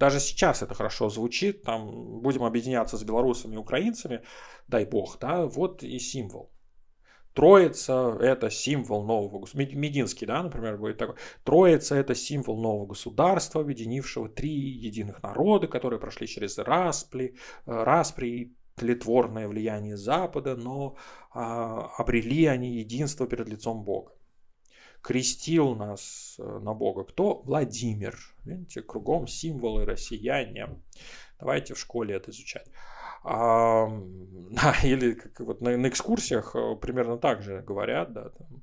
Даже 0.00 0.18
сейчас 0.18 0.62
это 0.62 0.74
хорошо 0.74 1.10
звучит, 1.10 1.62
там 1.62 2.22
будем 2.22 2.42
объединяться 2.42 2.96
с 2.96 3.04
белорусами 3.04 3.54
и 3.54 3.58
украинцами, 3.58 4.24
дай 4.66 4.84
бог, 4.84 5.16
да, 5.20 5.46
вот 5.46 5.84
и 5.84 6.00
символ. 6.00 6.50
Троица– 7.32 8.18
это 8.20 8.50
символ 8.50 9.04
нового 9.04 9.38
государства. 9.38 9.78
Мединский, 9.78 10.26
да, 10.26 10.42
например, 10.42 10.76
будет 10.76 10.98
такой. 10.98 11.14
Троица– 11.44 11.94
это 11.96 12.16
символ 12.16 12.60
нового 12.60 12.86
государства, 12.86 13.60
объединившего 13.60 14.28
три 14.28 14.50
единых 14.50 15.22
народа, 15.22 15.68
которые 15.68 16.00
прошли 16.00 16.26
через 16.26 16.58
распли, 16.58 17.36
распри 17.64 18.26
и 18.26 18.56
тлетворное 18.80 19.46
влияние 19.46 19.96
Запада, 19.96 20.56
но 20.56 20.96
а, 21.32 21.90
обрели 21.98 22.46
они 22.46 22.78
единство 22.78 23.26
перед 23.26 23.48
лицом 23.48 23.84
Бога. 23.84 24.12
Крестил 25.02 25.74
нас 25.74 26.36
э, 26.38 26.58
на 26.62 26.74
Бога 26.74 27.04
кто? 27.04 27.42
Владимир. 27.42 28.18
Видите, 28.44 28.82
кругом 28.82 29.26
символы 29.26 29.86
россияне. 29.86 30.68
Давайте 31.38 31.74
в 31.74 31.78
школе 31.78 32.14
это 32.14 32.30
изучать. 32.30 32.66
А, 33.24 33.86
да, 34.50 34.74
или 34.82 35.12
как 35.12 35.40
вот 35.40 35.60
на, 35.60 35.76
на 35.76 35.88
экскурсиях 35.88 36.54
э, 36.56 36.76
примерно 36.76 37.18
так 37.18 37.42
же 37.42 37.62
говорят, 37.62 38.12
да, 38.12 38.30
там, 38.30 38.62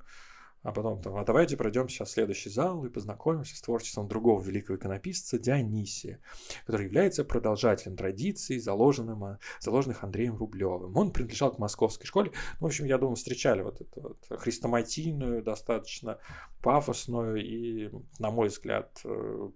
а 0.63 0.71
потом 0.71 1.01
там, 1.01 1.15
а 1.15 1.23
давайте 1.23 1.55
пройдем 1.55 1.87
сейчас 1.87 2.11
следующий 2.11 2.49
зал 2.49 2.83
и 2.85 2.89
познакомимся 2.89 3.55
с 3.55 3.61
творчеством 3.61 4.07
другого 4.07 4.41
великого 4.41 4.77
иконописца 4.77 5.39
Дионисия, 5.39 6.19
который 6.65 6.85
является 6.87 7.23
продолжателем 7.23 7.95
традиций, 7.95 8.59
заложенным, 8.59 9.23
а, 9.23 9.39
заложенных 9.59 10.03
Андреем 10.03 10.35
Рублевым. 10.35 10.95
Он 10.97 11.11
принадлежал 11.11 11.53
к 11.53 11.59
московской 11.59 12.05
школе. 12.05 12.31
Ну, 12.59 12.67
в 12.67 12.69
общем, 12.69 12.85
я 12.85 12.97
думаю, 12.97 13.15
встречали 13.15 13.61
вот 13.61 13.81
эту 13.81 14.01
вот 14.01 14.25
хрестоматийную, 14.29 15.43
достаточно 15.43 16.19
пафосную 16.61 17.37
и, 17.37 17.89
на 18.19 18.31
мой 18.31 18.49
взгляд, 18.49 18.99
э, 19.05 19.49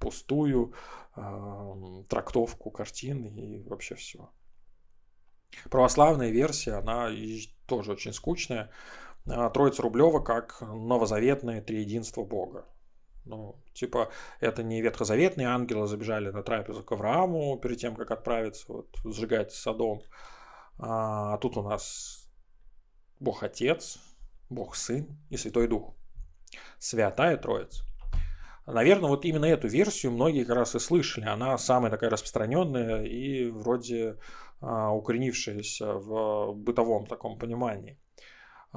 пустую 0.00 0.72
э, 1.16 2.02
трактовку 2.08 2.70
картин 2.70 3.26
и 3.26 3.62
вообще 3.62 3.94
все. 3.94 4.30
Православная 5.70 6.30
версия, 6.30 6.72
она 6.72 7.10
тоже 7.66 7.92
очень 7.92 8.12
скучная. 8.12 8.70
А, 9.26 9.50
Троица 9.50 9.82
Рублева 9.82 10.20
как 10.20 10.60
новозаветное 10.60 11.62
триединство 11.62 12.24
Бога. 12.24 12.66
Ну, 13.24 13.56
типа, 13.74 14.10
это 14.40 14.62
не 14.62 14.80
ветхозаветные 14.80 15.48
ангелы 15.48 15.86
забежали 15.86 16.30
на 16.30 16.42
трапезу 16.42 16.82
к 16.82 16.92
Аврааму 16.92 17.58
перед 17.58 17.78
тем, 17.78 17.94
как 17.94 18.10
отправиться 18.10 18.64
вот, 18.68 18.88
сжигать 19.04 19.52
Содом. 19.52 20.00
А, 20.78 21.34
а 21.34 21.38
тут 21.38 21.56
у 21.56 21.62
нас 21.62 22.30
Бог 23.20 23.42
Отец, 23.42 23.98
Бог 24.48 24.76
Сын 24.76 25.18
и 25.28 25.36
Святой 25.36 25.68
Дух. 25.68 25.94
Святая 26.78 27.36
Троица. 27.36 27.84
Наверное, 28.66 29.08
вот 29.08 29.24
именно 29.24 29.46
эту 29.46 29.66
версию 29.66 30.12
многие 30.12 30.44
как 30.44 30.56
раз 30.56 30.74
и 30.74 30.78
слышали. 30.78 31.24
Она 31.24 31.56
самая 31.56 31.90
такая 31.90 32.10
распространенная 32.10 33.02
и 33.02 33.50
вроде 33.50 34.18
а, 34.60 34.92
укоренившаяся 34.92 35.94
в 35.94 36.52
бытовом 36.52 37.06
таком 37.06 37.38
понимании. 37.38 37.98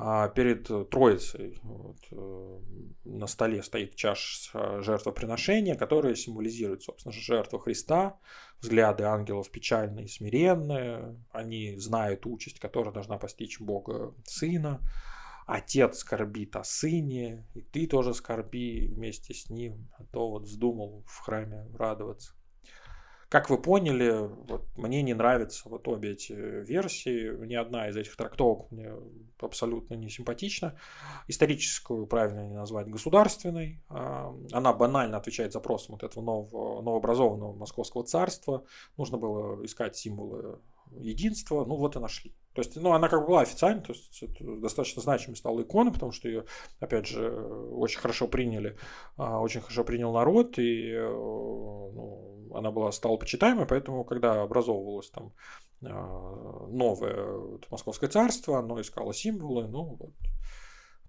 А 0.03 0.29
перед 0.29 0.67
Троицей 0.89 1.59
вот, 1.61 1.97
э, 2.11 2.59
на 3.05 3.27
столе 3.27 3.61
стоит 3.61 3.95
чаша 3.95 4.81
жертвоприношения, 4.81 5.75
которая 5.75 6.15
символизирует, 6.15 6.81
собственно, 6.81 7.13
жертву 7.13 7.59
Христа. 7.59 8.17
Взгляды 8.61 9.03
ангелов 9.03 9.51
печальные 9.51 10.07
смиренные. 10.07 11.23
Они 11.31 11.77
знают 11.77 12.25
участь, 12.25 12.59
которая 12.59 12.91
должна 12.91 13.19
постичь 13.19 13.59
Бога 13.59 14.15
Сына. 14.25 14.81
отец 15.45 15.99
скорбит 15.99 16.55
о 16.55 16.63
сыне, 16.63 17.45
и 17.53 17.61
ты 17.61 17.85
тоже 17.85 18.15
скорби 18.15 18.87
вместе 18.87 19.35
с 19.35 19.51
ним, 19.51 19.87
а 19.99 20.03
то 20.05 20.31
вот 20.31 20.45
вздумал 20.45 21.03
в 21.05 21.19
храме 21.19 21.67
радоваться. 21.77 22.33
Как 23.31 23.49
вы 23.49 23.57
поняли, 23.57 24.29
вот 24.49 24.67
мне 24.75 25.01
не 25.01 25.13
нравятся 25.13 25.69
вот 25.69 25.87
обе 25.87 26.11
эти 26.11 26.33
версии. 26.33 27.33
Ни 27.45 27.55
одна 27.55 27.87
из 27.87 27.95
этих 27.95 28.17
трактовок 28.17 28.69
мне 28.71 28.91
абсолютно 29.39 29.93
не 29.93 30.09
симпатична. 30.09 30.77
Историческую 31.29 32.07
правильно 32.07 32.45
не 32.45 32.55
назвать 32.55 32.89
государственной. 32.89 33.81
А, 33.87 34.35
она 34.51 34.73
банально 34.73 35.15
отвечает 35.15 35.53
запросам 35.53 35.93
вот 35.93 36.03
этого 36.03 36.21
нового, 36.21 36.81
новообразованного 36.81 37.53
московского 37.53 38.03
царства. 38.03 38.65
Нужно 38.97 39.17
было 39.17 39.63
искать 39.63 39.95
символы 39.95 40.59
единства. 40.99 41.65
Ну 41.65 41.75
вот 41.75 41.95
и 41.95 41.99
нашли. 41.99 42.33
То 42.53 42.61
есть, 42.61 42.75
ну, 42.75 42.91
она 42.91 43.07
как 43.07 43.21
бы 43.21 43.27
была 43.27 43.41
официальной, 43.41 43.81
то 43.81 43.93
есть 43.93 44.21
это 44.21 44.43
достаточно 44.57 45.01
значимой 45.01 45.37
стала 45.37 45.61
икона, 45.61 45.91
потому 45.91 46.11
что 46.11 46.27
ее, 46.27 46.43
опять 46.81 47.07
же, 47.07 47.31
очень 47.31 47.99
хорошо 48.01 48.27
приняли, 48.27 48.77
а, 49.15 49.39
очень 49.39 49.61
хорошо 49.61 49.85
принял 49.85 50.11
народ, 50.11 50.59
и 50.59 50.91
э, 50.91 51.01
ну, 51.01 52.49
она 52.53 52.71
была 52.71 52.91
стала 52.91 53.15
почитаемой, 53.15 53.67
поэтому, 53.67 54.03
когда 54.03 54.41
образовывалось 54.41 55.09
там 55.11 55.31
а, 55.81 56.67
новое 56.67 57.59
Московское 57.69 58.09
царство, 58.09 58.59
оно 58.59 58.81
искало 58.81 59.13
символы, 59.13 59.69
ну, 59.69 59.95
вот, 59.97 60.11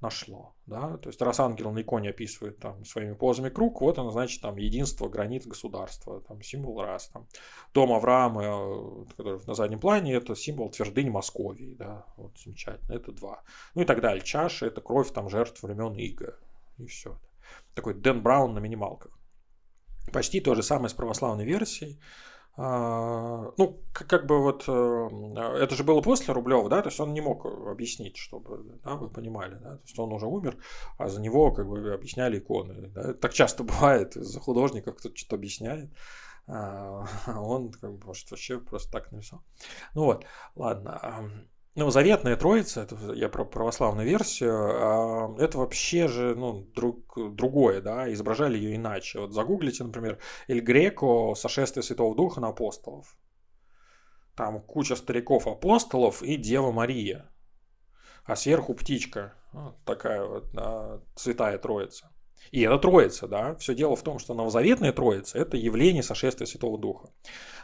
нашло. 0.02 0.54
Да? 0.66 0.98
То 0.98 1.08
есть 1.08 1.22
раз 1.22 1.40
ангел 1.40 1.70
на 1.72 1.80
иконе 1.80 2.10
описывает 2.10 2.58
там 2.58 2.84
своими 2.84 3.14
позами 3.14 3.48
круг, 3.48 3.80
вот 3.80 3.98
оно 3.98 4.10
значит 4.10 4.42
там 4.42 4.56
единство 4.56 5.08
границ 5.08 5.46
государства, 5.46 6.20
там 6.20 6.42
символ 6.42 6.82
раз. 6.82 7.08
Там. 7.08 7.26
Дом 7.72 7.92
Авраама, 7.92 8.42
э, 8.42 9.04
который 9.08 9.40
на 9.46 9.54
заднем 9.54 9.80
плане, 9.80 10.14
это 10.14 10.34
символ 10.34 10.70
твердыни 10.70 11.08
Московии. 11.08 11.74
Да? 11.74 12.04
Вот 12.16 12.36
замечательно, 12.38 12.94
это 12.94 13.12
два. 13.12 13.42
Ну 13.74 13.82
и 13.82 13.84
так 13.84 14.00
далее. 14.00 14.22
Чаша 14.22 14.66
это 14.66 14.80
кровь 14.80 15.12
там 15.12 15.30
жертв 15.30 15.62
времен 15.62 15.94
Иго. 15.94 16.38
И 16.78 16.86
все. 16.86 17.18
Такой 17.74 17.94
Дэн 17.94 18.22
Браун 18.22 18.54
на 18.54 18.58
минималках. 18.58 19.18
Почти 20.12 20.40
то 20.40 20.54
же 20.54 20.62
самое 20.62 20.88
с 20.88 20.94
православной 20.94 21.44
версией. 21.44 22.00
А, 22.54 23.50
ну, 23.56 23.82
как, 23.92 24.26
бы 24.26 24.42
вот 24.42 24.64
э, 24.68 25.08
это 25.58 25.74
же 25.74 25.84
было 25.84 26.02
после 26.02 26.34
Рублева, 26.34 26.68
да, 26.68 26.82
то 26.82 26.88
есть 26.90 27.00
он 27.00 27.14
не 27.14 27.22
мог 27.22 27.46
объяснить, 27.46 28.18
чтобы, 28.18 28.78
да, 28.84 28.96
вы 28.96 29.08
понимали, 29.08 29.54
да, 29.54 29.76
то 29.76 29.82
есть 29.84 29.98
он 29.98 30.12
уже 30.12 30.26
умер, 30.26 30.58
а 30.98 31.08
за 31.08 31.22
него 31.22 31.52
как 31.52 31.66
бы 31.66 31.94
объясняли 31.94 32.38
иконы, 32.38 32.88
да? 32.88 33.14
так 33.14 33.32
часто 33.32 33.64
бывает, 33.64 34.12
за 34.12 34.38
художника 34.38 34.92
кто-то 34.92 35.16
что-то 35.16 35.36
объясняет, 35.36 35.90
а 36.46 37.06
он 37.26 37.72
как 37.72 37.90
бы 37.94 38.06
может 38.06 38.30
вообще 38.30 38.58
просто 38.58 38.92
так 38.92 39.12
написал. 39.12 39.42
Ну 39.94 40.04
вот, 40.04 40.26
ладно. 40.54 41.46
Ну, 41.74 41.90
заветная 41.90 42.36
троица, 42.36 42.82
это 42.82 43.14
я 43.14 43.30
про 43.30 43.46
православную 43.46 44.06
версию, 44.06 44.52
а 44.52 45.34
это 45.38 45.56
вообще 45.56 46.06
же 46.06 46.34
ну, 46.34 46.66
друг, 46.74 47.16
другое, 47.34 47.80
да, 47.80 48.12
изображали 48.12 48.58
ее 48.58 48.76
иначе. 48.76 49.20
Вот 49.20 49.32
загуглите, 49.32 49.82
например, 49.82 50.18
Эль 50.48 50.60
Греко 50.60 51.34
«Сошествие 51.34 51.82
Святого 51.82 52.14
Духа 52.14 52.40
на 52.40 52.48
апостолов». 52.48 53.16
Там 54.36 54.60
куча 54.60 54.96
стариков-апостолов 54.96 56.22
и 56.22 56.36
Дева 56.36 56.72
Мария. 56.72 57.30
А 58.24 58.36
сверху 58.36 58.74
птичка. 58.74 59.34
Вот 59.52 59.82
такая 59.84 60.24
вот 60.24 60.52
да, 60.52 61.00
святая 61.14 61.56
троица. 61.56 62.10
И 62.50 62.60
это 62.60 62.78
троица, 62.78 63.28
да. 63.28 63.54
Все 63.56 63.74
дело 63.74 63.96
в 63.96 64.02
том, 64.02 64.18
что 64.18 64.34
новозаветная 64.34 64.92
троица– 64.92 65.38
это 65.40 65.56
явление 65.56 66.02
сошествия 66.02 66.46
Святого 66.46 66.78
Духа. 66.78 67.08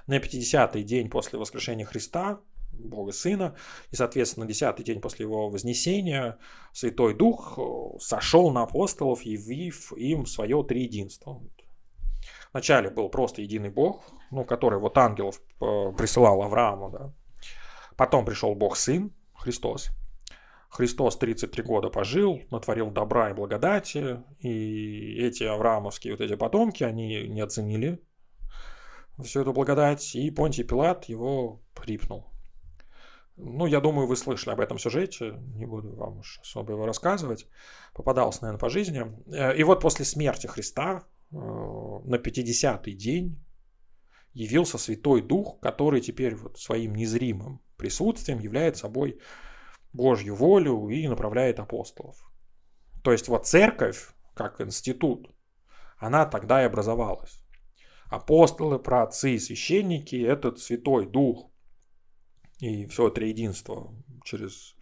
На 0.07 0.19
50-й 0.19 0.83
день 0.83 1.11
после 1.11 1.39
воскрешения 1.39 1.85
Христа 1.85 2.41
Бога 2.79 3.13
Сына. 3.13 3.57
И, 3.91 3.97
соответственно, 3.97 4.47
десятый 4.47 4.85
день 4.85 5.01
после 5.01 5.25
его 5.25 5.51
вознесения 5.51 6.39
Святой 6.73 7.15
Дух 7.15 7.59
э, 7.59 7.99
сошел 8.01 8.51
на 8.51 8.63
апостолов, 8.63 9.23
явив 9.23 9.93
им 9.93 10.27
свое 10.27 10.63
триединство. 10.65 11.43
Вначале 12.53 12.91
был 12.91 13.09
просто 13.09 13.43
единый 13.43 13.71
Бог, 13.71 14.13
ну, 14.31 14.45
который 14.45 14.79
вот 14.79 14.97
ангелов 14.97 15.41
э, 15.61 15.93
присылал 15.97 16.43
Аврааму. 16.43 16.91
Да. 16.91 17.13
Потом 17.97 18.25
пришел 18.25 18.55
Бог 18.55 18.77
Сын, 18.77 19.13
Христос. 19.35 19.91
Христос 20.71 21.17
33 21.17 21.63
года 21.63 21.89
пожил, 21.89 22.41
натворил 22.51 22.91
добра 22.91 23.31
и 23.31 23.35
благодати, 23.35 24.23
и 24.41 25.17
эти 25.19 25.45
авраамовские 25.45 26.13
вот 26.13 26.21
эти 26.21 26.37
потомки, 26.37 26.85
они 26.85 27.27
не 27.27 27.41
оценили 27.41 28.03
всю 29.23 29.41
эту 29.41 29.53
благодать, 29.53 30.15
и 30.15 30.31
Понтий 30.31 30.65
Пилат 30.65 31.07
его 31.07 31.61
припнул. 31.75 32.27
Ну, 33.41 33.67
я 33.67 33.81
думаю, 33.81 34.09
вы 34.09 34.17
слышали 34.17 34.53
об 34.53 34.61
этом 34.61 34.79
сюжете, 34.79 35.35
не 35.55 35.65
буду 35.65 35.95
вам 35.95 36.19
уж 36.19 36.41
особо 36.41 36.73
его 36.73 36.87
рассказывать. 36.87 37.47
Попадался, 37.95 38.43
наверное, 38.43 38.61
по 38.61 38.69
жизни. 38.69 39.07
Э, 39.33 39.57
и 39.57 39.63
вот 39.63 39.81
после 39.81 40.05
смерти 40.05 40.49
Христа 40.49 41.05
э, 41.31 41.37
на 41.37 42.17
50-й 42.17 42.93
день 42.95 43.39
явился 44.33 44.77
Святой 44.77 45.23
Дух, 45.23 45.61
который 45.61 46.01
теперь 46.01 46.35
вот 46.35 46.59
своим 46.59 46.97
незримым 46.97 47.61
присутствием 47.77 48.41
является 48.41 48.83
собой 48.83 49.21
Божью 49.93 50.35
волю 50.35 50.89
и 50.89 51.07
направляет 51.07 51.61
апостолов. 51.61 52.17
То 53.05 53.13
есть 53.13 53.29
вот 53.29 53.47
церковь, 53.47 54.11
как 54.35 54.61
институт, 54.61 55.33
она 55.97 56.27
тогда 56.27 56.63
и 56.63 56.67
образовалась. 56.67 57.41
Апостолы, 58.11 58.81
праотцы 58.81 59.39
священники– 59.39 60.17
этот 60.27 60.59
Святой 60.59 61.07
Дух, 61.07 61.51
и 62.61 62.87
все 62.87 63.11
триединство 63.11 63.95
через 64.25 64.77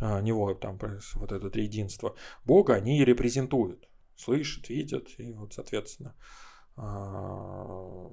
а, 0.00 0.20
него, 0.20 0.52
там, 0.54 0.78
вот 1.14 1.32
это 1.32 1.50
триединство 1.50 2.16
Бога, 2.44 2.74
они 2.74 3.04
репрезентуют, 3.04 3.88
слышат, 4.16 4.68
видят, 4.68 5.08
и 5.18 5.32
вот, 5.32 5.54
соответственно, 5.54 6.14
а, 6.76 8.10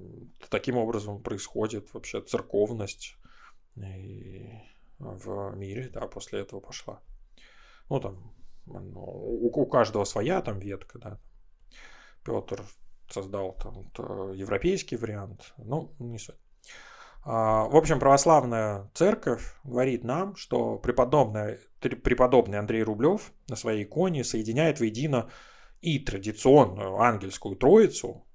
таким 0.48 0.76
образом 0.76 1.22
происходит 1.22 1.92
вообще 1.92 2.20
церковность 2.20 3.16
и 3.76 4.48
в 4.98 5.54
мире, 5.56 5.88
да, 5.88 6.06
после 6.06 6.40
этого 6.40 6.60
пошла. 6.60 7.02
Ну, 7.88 8.00
там, 8.00 8.32
ну, 8.66 9.00
у, 9.00 9.46
у 9.48 9.66
каждого 9.66 10.04
своя 10.04 10.40
там 10.42 10.60
ветка, 10.60 10.98
да. 10.98 11.20
Петр 12.24 12.64
создал 13.08 13.54
там 13.54 13.90
европейский 14.32 14.96
вариант, 14.96 15.52
ну, 15.58 15.92
не 15.98 16.18
суть. 16.18 16.36
А, 17.24 17.64
в 17.64 17.76
общем, 17.76 18.00
православная 18.00 18.90
церковь 18.94 19.54
говорит 19.64 20.02
нам, 20.02 20.34
что 20.36 20.78
преподобный, 20.78 21.58
преподобный 21.80 22.58
Андрей 22.58 22.82
Рублев 22.82 23.32
на 23.48 23.56
своей 23.56 23.84
иконе 23.84 24.24
соединяет 24.24 24.80
воедино 24.80 25.30
и 25.80 25.98
традиционную 25.98 27.00
ангельскую 27.00 27.56
троицу, 27.56 28.26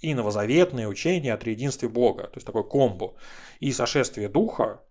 и 0.00 0.14
новозаветные 0.14 0.86
учения 0.86 1.32
о 1.32 1.38
триединстве 1.38 1.88
Бога, 1.88 2.24
то 2.24 2.36
есть 2.36 2.46
такой 2.46 2.68
комбо, 2.68 3.14
и 3.58 3.72
сошествие 3.72 4.28
Духа, 4.28 4.82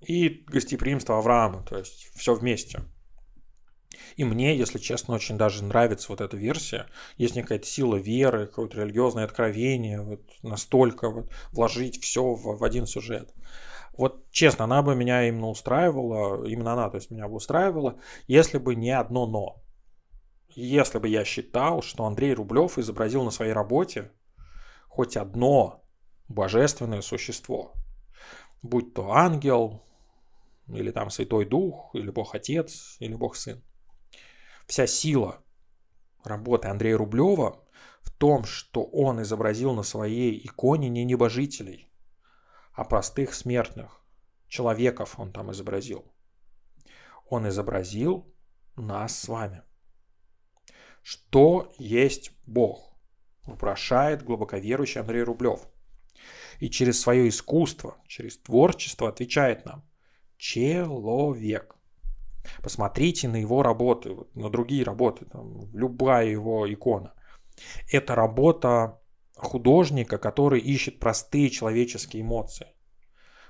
и 0.00 0.44
гостеприимство 0.46 1.18
Авраама, 1.18 1.62
то 1.62 1.76
есть 1.76 2.10
все 2.14 2.34
вместе. 2.34 2.80
И 4.16 4.24
мне, 4.24 4.56
если 4.56 4.78
честно, 4.78 5.14
очень 5.14 5.38
даже 5.38 5.64
нравится 5.64 6.06
вот 6.10 6.20
эта 6.20 6.36
версия. 6.36 6.86
Есть 7.16 7.36
некая 7.36 7.60
сила 7.62 7.96
веры, 7.96 8.46
какое-то 8.46 8.82
религиозное 8.82 9.24
откровение, 9.24 10.02
вот 10.02 10.20
настолько 10.42 11.10
вот 11.10 11.30
вложить 11.52 12.02
все 12.02 12.34
в, 12.34 12.58
в 12.58 12.64
один 12.64 12.86
сюжет. 12.86 13.32
Вот 13.92 14.30
честно, 14.30 14.64
она 14.64 14.82
бы 14.82 14.94
меня 14.94 15.28
именно 15.28 15.48
устраивала, 15.48 16.46
именно 16.46 16.72
она, 16.72 16.90
то 16.90 16.96
есть 16.96 17.10
меня 17.10 17.28
бы 17.28 17.34
устраивала, 17.34 17.98
если 18.26 18.58
бы 18.58 18.74
не 18.74 18.90
одно 18.90 19.26
но. 19.26 19.62
Если 20.54 20.98
бы 20.98 21.08
я 21.08 21.24
считал, 21.24 21.82
что 21.82 22.04
Андрей 22.04 22.34
Рублев 22.34 22.78
изобразил 22.78 23.24
на 23.24 23.30
своей 23.30 23.52
работе 23.52 24.10
хоть 24.88 25.16
одно 25.16 25.84
божественное 26.28 27.02
существо, 27.02 27.72
будь 28.62 28.94
то 28.94 29.12
ангел, 29.12 29.82
или 30.66 30.90
там 30.90 31.10
Святой 31.10 31.44
Дух, 31.44 31.90
или 31.94 32.10
Бог 32.10 32.34
Отец, 32.34 32.96
или 33.00 33.14
Бог 33.14 33.36
Сын 33.36 33.62
вся 34.70 34.86
сила 34.86 35.42
работы 36.22 36.68
Андрея 36.68 36.96
Рублева 36.96 37.60
в 38.02 38.12
том, 38.12 38.44
что 38.44 38.84
он 38.84 39.20
изобразил 39.20 39.74
на 39.74 39.82
своей 39.82 40.40
иконе 40.46 40.88
не 40.88 41.04
небожителей, 41.04 41.90
а 42.72 42.84
простых 42.84 43.34
смертных. 43.34 44.00
Человеков 44.46 45.18
он 45.18 45.32
там 45.32 45.50
изобразил. 45.50 46.04
Он 47.28 47.48
изобразил 47.48 48.32
нас 48.76 49.18
с 49.18 49.26
вами. 49.26 49.62
Что 51.02 51.72
есть 51.76 52.30
Бог? 52.46 52.94
Вопрошает 53.42 54.22
глубоко 54.22 54.56
верующий 54.56 55.00
Андрей 55.00 55.24
Рублев. 55.24 55.66
И 56.60 56.70
через 56.70 57.00
свое 57.00 57.28
искусство, 57.28 57.96
через 58.06 58.38
творчество 58.38 59.08
отвечает 59.08 59.64
нам. 59.64 59.84
Человек. 60.36 61.74
Посмотрите 62.62 63.28
на 63.28 63.36
его 63.36 63.62
работы, 63.62 64.16
на 64.34 64.50
другие 64.50 64.84
работы, 64.84 65.26
там, 65.26 65.70
любая 65.72 66.26
его 66.26 66.72
икона. 66.72 67.14
Это 67.90 68.14
работа 68.14 69.00
художника, 69.36 70.18
который 70.18 70.60
ищет 70.60 70.98
простые 70.98 71.50
человеческие 71.50 72.22
эмоции 72.22 72.68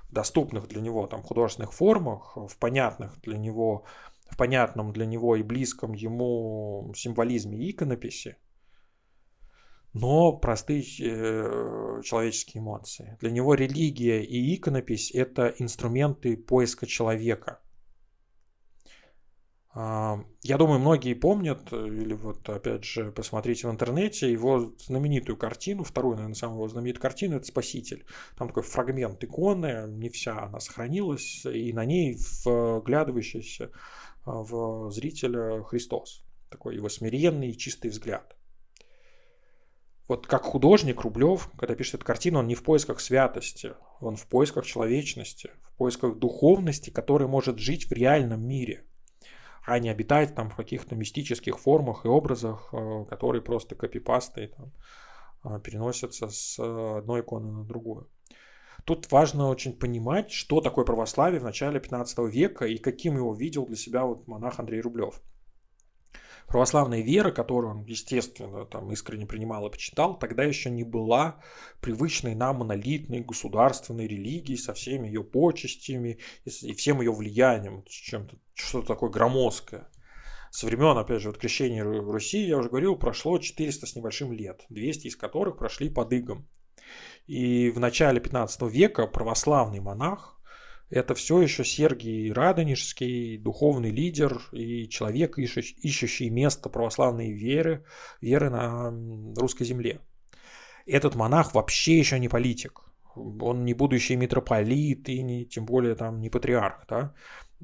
в 0.09 0.13
доступных 0.13 0.67
для 0.67 0.81
него 0.81 1.07
там 1.07 1.23
художественных 1.23 1.73
формах, 1.73 2.35
в 2.35 2.57
понятных 2.57 3.19
для 3.21 3.37
него 3.37 3.85
в 4.31 4.37
понятном 4.37 4.93
для 4.93 5.05
него 5.05 5.35
и 5.35 5.43
близком 5.43 5.93
ему 5.93 6.93
символизме 6.95 7.69
иконописи, 7.69 8.37
но 9.93 10.31
простые 10.31 10.81
э, 10.81 12.01
человеческие 12.03 12.61
эмоции. 12.61 13.17
Для 13.19 13.29
него 13.29 13.55
религия 13.55 14.23
и 14.23 14.55
иконопись– 14.55 15.11
это 15.13 15.53
инструменты 15.59 16.37
поиска 16.37 16.87
человека. 16.87 17.59
Э, 19.75 20.17
я 20.43 20.57
думаю, 20.57 20.79
многие 20.79 21.13
помнят, 21.13 21.71
или 21.71 22.13
вот 22.13 22.47
опять 22.49 22.83
же 22.83 23.11
посмотрите 23.11 23.67
в 23.67 23.71
интернете 23.71 24.31
его 24.31 24.73
знаменитую 24.79 25.37
картину, 25.37 25.83
вторую, 25.83 26.15
наверное, 26.15 26.35
самую 26.35 26.67
знаменитую 26.69 27.01
картину– 27.01 27.35
это 27.37 27.45
«Спаситель». 27.45 28.05
Там 28.37 28.47
такой 28.47 28.63
фрагмент 28.63 29.23
иконы, 29.23 29.85
не 29.87 30.09
вся 30.09 30.43
она 30.43 30.59
сохранилась, 30.59 31.45
и 31.45 31.73
на 31.73 31.85
ней 31.85 32.17
вглядывающийся 32.45 33.71
в 34.25 34.91
зрителя 34.91 35.63
Христос. 35.63 36.23
Такой 36.49 36.75
его 36.75 36.89
смиренный 36.89 37.51
и 37.51 37.57
чистый 37.57 37.89
взгляд– 37.89 38.35
вот 40.11 40.27
как 40.27 40.43
художник 40.43 40.99
Рублев, 41.03 41.49
когда 41.57 41.73
пишет 41.73 41.93
эту 41.95 42.05
картину, 42.05 42.39
он 42.39 42.47
не 42.47 42.55
в 42.55 42.63
поисках 42.63 42.99
святости, 42.99 43.75
он 44.01 44.17
в 44.17 44.27
поисках 44.27 44.65
человечности, 44.65 45.51
в 45.63 45.77
поисках 45.77 46.19
духовности, 46.19 46.89
которая 46.89 47.29
может 47.29 47.59
жить 47.59 47.85
в 47.85 47.93
реальном 47.93 48.45
мире, 48.45 48.83
а 49.65 49.79
не 49.79 49.89
обитать 49.89 50.35
там 50.35 50.49
в 50.49 50.55
каких-то 50.55 50.95
мистических 50.95 51.59
формах 51.59 52.05
и 52.05 52.07
образах, 52.07 52.69
э, 52.73 53.05
которые 53.09 53.41
просто 53.41 53.75
копипастой 53.75 54.47
там, 54.47 54.71
э, 55.43 55.59
переносятся 55.61 56.29
с 56.29 56.59
одной 56.59 57.21
иконы 57.21 57.51
на 57.51 57.63
другую. 57.63 58.07
Тут 58.85 59.11
важно 59.11 59.49
очень 59.49 59.73
понимать, 59.73 60.31
что 60.31 60.59
такое 60.61 60.85
православие 60.85 61.39
в 61.39 61.43
начале 61.43 61.79
15 61.79 62.27
века 62.27 62.65
и 62.65 62.77
каким 62.77 63.15
его 63.15 63.33
видел 63.33 63.65
для 63.65 63.75
себя 63.75 64.05
вот 64.05 64.27
монах 64.27 64.59
Андрей 64.59 64.81
Рублев 64.81 65.21
православная 66.47 67.01
вера, 67.01 67.31
которую 67.31 67.71
он, 67.71 67.85
естественно, 67.85 68.65
там 68.65 68.91
искренне 68.91 69.25
принимал 69.25 69.67
и 69.67 69.71
почитал, 69.71 70.17
тогда 70.17 70.43
еще 70.43 70.69
не 70.69 70.83
была 70.83 71.41
привычной 71.81 72.35
нам 72.35 72.57
монолитной 72.57 73.21
государственной 73.21 74.07
религией 74.07 74.57
со 74.57 74.73
всеми 74.73 75.07
ее 75.07 75.23
почестями 75.23 76.19
и 76.45 76.73
всем 76.73 77.01
ее 77.01 77.11
влиянием, 77.11 77.83
чем-то 77.87 78.37
что-то 78.53 78.87
такое 78.87 79.09
громоздкое. 79.09 79.89
Со 80.51 80.65
времен, 80.65 80.97
опять 80.97 81.21
же, 81.21 81.29
вот 81.29 81.37
крещения 81.37 81.83
Руси, 81.83 82.45
я 82.45 82.57
уже 82.57 82.69
говорил, 82.69 82.97
прошло 82.97 83.37
400 83.37 83.87
с 83.87 83.95
небольшим 83.95 84.33
лет, 84.33 84.65
200 84.67 85.07
из 85.07 85.15
которых 85.15 85.57
прошли 85.57 85.89
под 85.89 86.11
игом. 86.11 86.47
И 87.25 87.69
в 87.69 87.79
начале 87.79 88.19
15 88.19 88.63
века 88.63 89.07
православный 89.07 89.79
монах 89.79 90.40
это 90.91 91.15
все 91.15 91.41
еще 91.41 91.63
Сергий 91.63 92.31
Радонежский, 92.33 93.37
духовный 93.37 93.91
лидер 93.91 94.41
и 94.51 94.89
человек, 94.89 95.37
ищущий 95.37 96.29
место 96.29 96.69
православной 96.69 97.31
веры, 97.31 97.85
веры 98.19 98.49
на 98.49 98.93
русской 99.37 99.63
земле. 99.63 100.01
Этот 100.85 101.15
монах 101.15 101.53
вообще 101.53 101.97
еще 101.97 102.19
не 102.19 102.27
политик. 102.27 102.81
Он 103.15 103.63
не 103.63 103.73
будущий 103.73 104.17
митрополит 104.17 105.07
и 105.07 105.23
не, 105.23 105.45
тем 105.45 105.65
более 105.65 105.95
там 105.95 106.19
не 106.19 106.29
патриарх. 106.29 106.85
Да? 106.89 107.13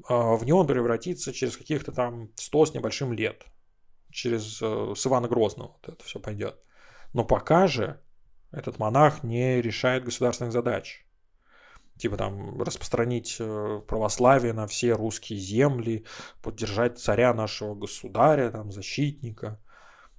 А 0.08 0.34
в 0.34 0.46
него 0.46 0.60
он 0.60 0.66
превратится 0.66 1.32
через 1.34 1.56
каких-то 1.58 1.92
там 1.92 2.30
сто 2.34 2.64
с 2.64 2.72
небольшим 2.72 3.12
лет. 3.12 3.44
Через 4.10 4.62
э, 4.62 4.94
с 4.96 5.06
Ивана 5.06 5.28
Грозного 5.28 5.72
вот 5.72 5.94
это 5.94 6.02
все 6.02 6.18
пойдет. 6.18 6.58
Но 7.12 7.24
пока 7.24 7.66
же 7.66 8.00
этот 8.52 8.78
монах 8.78 9.22
не 9.22 9.60
решает 9.60 10.04
государственных 10.04 10.52
задач 10.52 11.04
типа 11.98 12.16
там 12.16 12.60
распространить 12.62 13.36
э, 13.38 13.80
православие 13.86 14.52
на 14.52 14.66
все 14.66 14.92
русские 14.92 15.38
земли, 15.38 16.04
поддержать 16.42 16.98
царя 16.98 17.34
нашего 17.34 17.74
государя, 17.74 18.50
там, 18.50 18.72
защитника. 18.72 19.60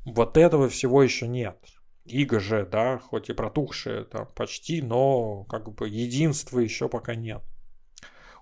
Вот 0.06 0.38
этого 0.38 0.70
всего 0.70 1.02
еще 1.04 1.28
нет. 1.28 1.58
Иго 2.06 2.39
же, 2.39 2.65
да, 2.65 2.98
хоть 3.00 3.30
и 3.30 3.34
протухшее 3.34 4.04
там 4.04 4.28
почти, 4.36 4.82
но 4.82 5.44
как 5.46 5.72
бы 5.74 5.88
единства 5.88 6.60
еще 6.60 6.89
пока 6.89 7.15
нет. 7.15 7.44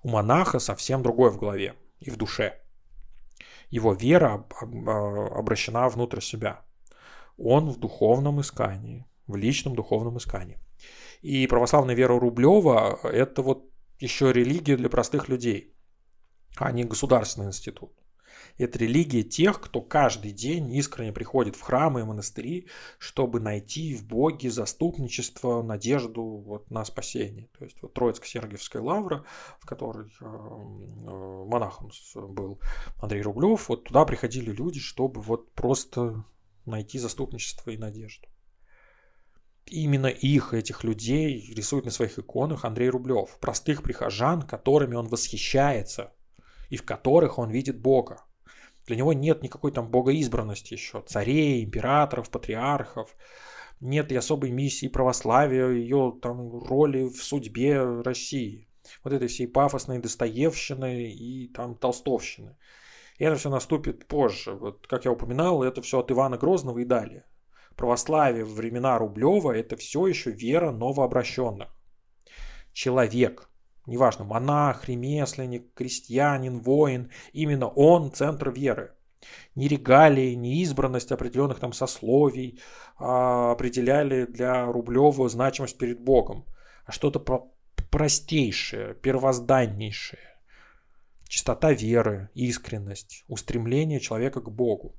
У 0.03 0.09
монаха 0.09 0.59
совсем 0.59 1.03
другое 1.03 1.31
в 1.31 1.37
голове 1.37 1.75
и 1.99 2.09
в 2.09 2.17
душе. 2.17 2.61
Его 3.69 3.93
вера 3.93 4.45
а, 4.61 5.39
обращена 5.39 5.89
внутрь 5.89 6.21
себя. 6.21 6.61
Он 7.37 7.69
в 7.69 7.77
духовном 7.77 8.39
искании, 8.39 9.05
в 9.27 9.35
личном 9.35 9.75
духовном 9.75 10.17
искании. 10.17 10.59
И 11.21 11.47
православная 11.47 11.95
вера 11.95 12.19
Рублева– 12.19 12.99
это 13.03 13.41
вот 13.41 13.69
еще 13.99 14.31
религия 14.31 14.77
для 14.77 14.89
простых 14.89 15.27
людей, 15.29 15.75
а 16.57 16.71
не 16.71 16.83
государственный 16.83 17.47
институт. 17.47 17.91
Это 18.57 18.79
религия 18.79 19.23
тех, 19.23 19.61
кто 19.61 19.81
каждый 19.81 20.31
день 20.31 20.73
искренне 20.73 21.11
приходит 21.11 21.55
в 21.55 21.61
храмы 21.61 22.01
и 22.01 22.03
монастыри, 22.03 22.67
чтобы 22.97 23.39
найти 23.39 23.95
в 23.95 24.05
Боге 24.07 24.49
заступничество, 24.49 25.61
надежду 25.61 26.23
вот 26.23 26.69
на 26.71 26.83
спасение. 26.83 27.49
То 27.57 27.65
есть 27.65 27.81
вот 27.81 27.93
Троицко-Сергиевская 27.93 28.81
лавра, 28.81 29.25
в 29.59 29.65
которой 29.65 30.07
э, 30.07 30.25
э, 30.25 31.45
монахом 31.45 31.91
был 32.15 32.59
Андрей 32.99 33.21
Рублев, 33.21 33.69
вот 33.69 33.85
туда 33.85 34.05
приходили 34.05 34.51
люди, 34.51 34.79
чтобы 34.79 35.21
вот 35.21 35.51
просто 35.53 36.25
найти 36.65 36.97
заступничество 36.97 37.69
и 37.71 37.77
надежду 37.77 38.27
именно 39.71 40.07
их, 40.07 40.53
этих 40.53 40.83
людей, 40.83 41.53
рисует 41.55 41.85
на 41.85 41.91
своих 41.91 42.17
иконах 42.19 42.65
Андрей 42.65 42.89
Рублев. 42.89 43.37
Простых 43.39 43.83
прихожан, 43.83 44.41
которыми 44.41 44.95
он 44.95 45.07
восхищается 45.07 46.13
и 46.69 46.77
в 46.77 46.83
которых 46.83 47.39
он 47.39 47.49
видит 47.49 47.79
Бога. 47.79 48.25
Для 48.85 48.95
него 48.95 49.13
нет 49.13 49.43
никакой 49.43 49.71
там 49.71 49.89
богоизбранности 49.89 50.73
еще, 50.73 51.03
царей, 51.05 51.63
императоров, 51.63 52.29
патриархов. 52.29 53.15
Нет 53.79 54.11
и 54.11 54.15
особой 54.15 54.51
миссии 54.51 54.87
православия, 54.87 55.69
ее 55.69 56.17
там 56.21 56.63
роли 56.63 57.03
в 57.03 57.21
судьбе 57.23 58.01
России. 58.01 58.67
Вот 59.03 59.13
этой 59.13 59.27
всей 59.27 59.47
пафосной 59.47 59.99
Достоевщины 59.99 61.11
и 61.11 61.47
там 61.49 61.75
Толстовщины. 61.75 62.57
И 63.17 63.23
это 63.23 63.35
все 63.35 63.49
наступит 63.49 64.07
позже. 64.07 64.53
Вот, 64.53 64.87
как 64.87 65.05
я 65.05 65.11
упоминал, 65.11 65.63
это 65.63 65.81
все 65.81 65.99
от 65.99 66.11
Ивана 66.11 66.37
Грозного 66.37 66.79
и 66.79 66.85
далее 66.85 67.25
православие 67.77 68.43
в 68.43 68.55
времена 68.55 68.97
Рублева– 68.97 69.51
это 69.55 69.77
все 69.77 70.07
еще 70.07 70.31
вера 70.31 70.71
новообращенных. 70.71 71.69
Человек, 72.73 73.49
неважно, 73.85 74.25
монах, 74.25 74.89
ремесленник, 74.89 75.73
крестьянин, 75.73 76.59
воин, 76.59 77.11
именно 77.31 77.67
он– 77.67 78.11
центр 78.13 78.49
веры. 78.49 78.93
Ни 79.55 79.67
регалии, 79.67 80.33
ни 80.33 80.61
избранность 80.61 81.11
определенных 81.11 81.59
там 81.59 81.73
сословий 81.73 82.61
а, 82.97 83.51
определяли 83.51 84.25
для 84.25 84.65
Рублева 84.65 85.29
значимость 85.29 85.77
перед 85.77 85.99
Богом, 85.99 86.45
а 86.85 86.91
что-то 86.91 87.19
про 87.19 87.51
простейшее, 87.89 88.95
первозданнейшее. 88.95 90.21
Чистота 91.27 91.73
веры, 91.73 92.29
искренность, 92.33 93.23
устремление 93.27 93.99
человека 93.99 94.41
к 94.41 94.51
Богу. 94.51 94.95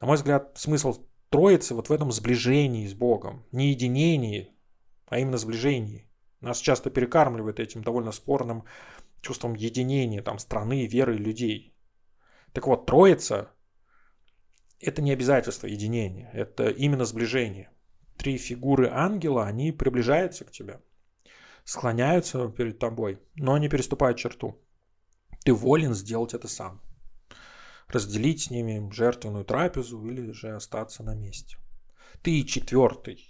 На 0.00 0.06
мой 0.06 0.16
взгляд, 0.16 0.52
смысл 0.56 1.06
Троицы 1.30 1.74
вот 1.74 1.88
в 1.88 1.92
этом 1.92 2.10
сближении 2.10 2.86
с 2.86 2.94
Богом. 2.94 3.44
Не 3.52 3.70
единении, 3.70 4.54
а 5.06 5.18
именно 5.18 5.36
сближении. 5.36 6.08
Нас 6.40 6.58
часто 6.58 6.90
перекармливает 6.90 7.60
этим 7.60 7.82
довольно 7.82 8.12
спорным 8.12 8.64
чувством 9.20 9.54
единения 9.54 10.22
там, 10.22 10.38
страны, 10.38 10.86
веры 10.86 11.16
людей. 11.16 11.74
Так 12.52 12.66
вот, 12.66 12.86
Троица– 12.86 13.50
это 14.80 15.02
не 15.02 15.12
обязательство 15.12 15.66
единения, 15.66 16.30
это 16.32 16.70
именно 16.70 17.04
сближение. 17.04 17.70
Три 18.16 18.38
фигуры 18.38 18.88
ангела, 18.88 19.46
они 19.46 19.70
приближаются 19.72 20.44
к 20.44 20.50
тебе, 20.50 20.80
склоняются 21.64 22.48
перед 22.48 22.78
тобой, 22.78 23.20
но 23.34 23.58
не 23.58 23.68
переступают 23.68 24.18
черту. 24.18 24.58
Ты 25.44 25.52
волен 25.52 25.94
сделать 25.94 26.32
это 26.32 26.48
сам 26.48 26.80
разделить 27.88 28.42
с 28.44 28.50
ними 28.50 28.90
жертвенную 28.92 29.44
трапезу 29.44 30.04
или 30.06 30.32
же 30.32 30.54
остаться 30.54 31.02
на 31.02 31.14
месте. 31.14 31.56
Ты 32.22 32.42
четвертый. 32.42 33.24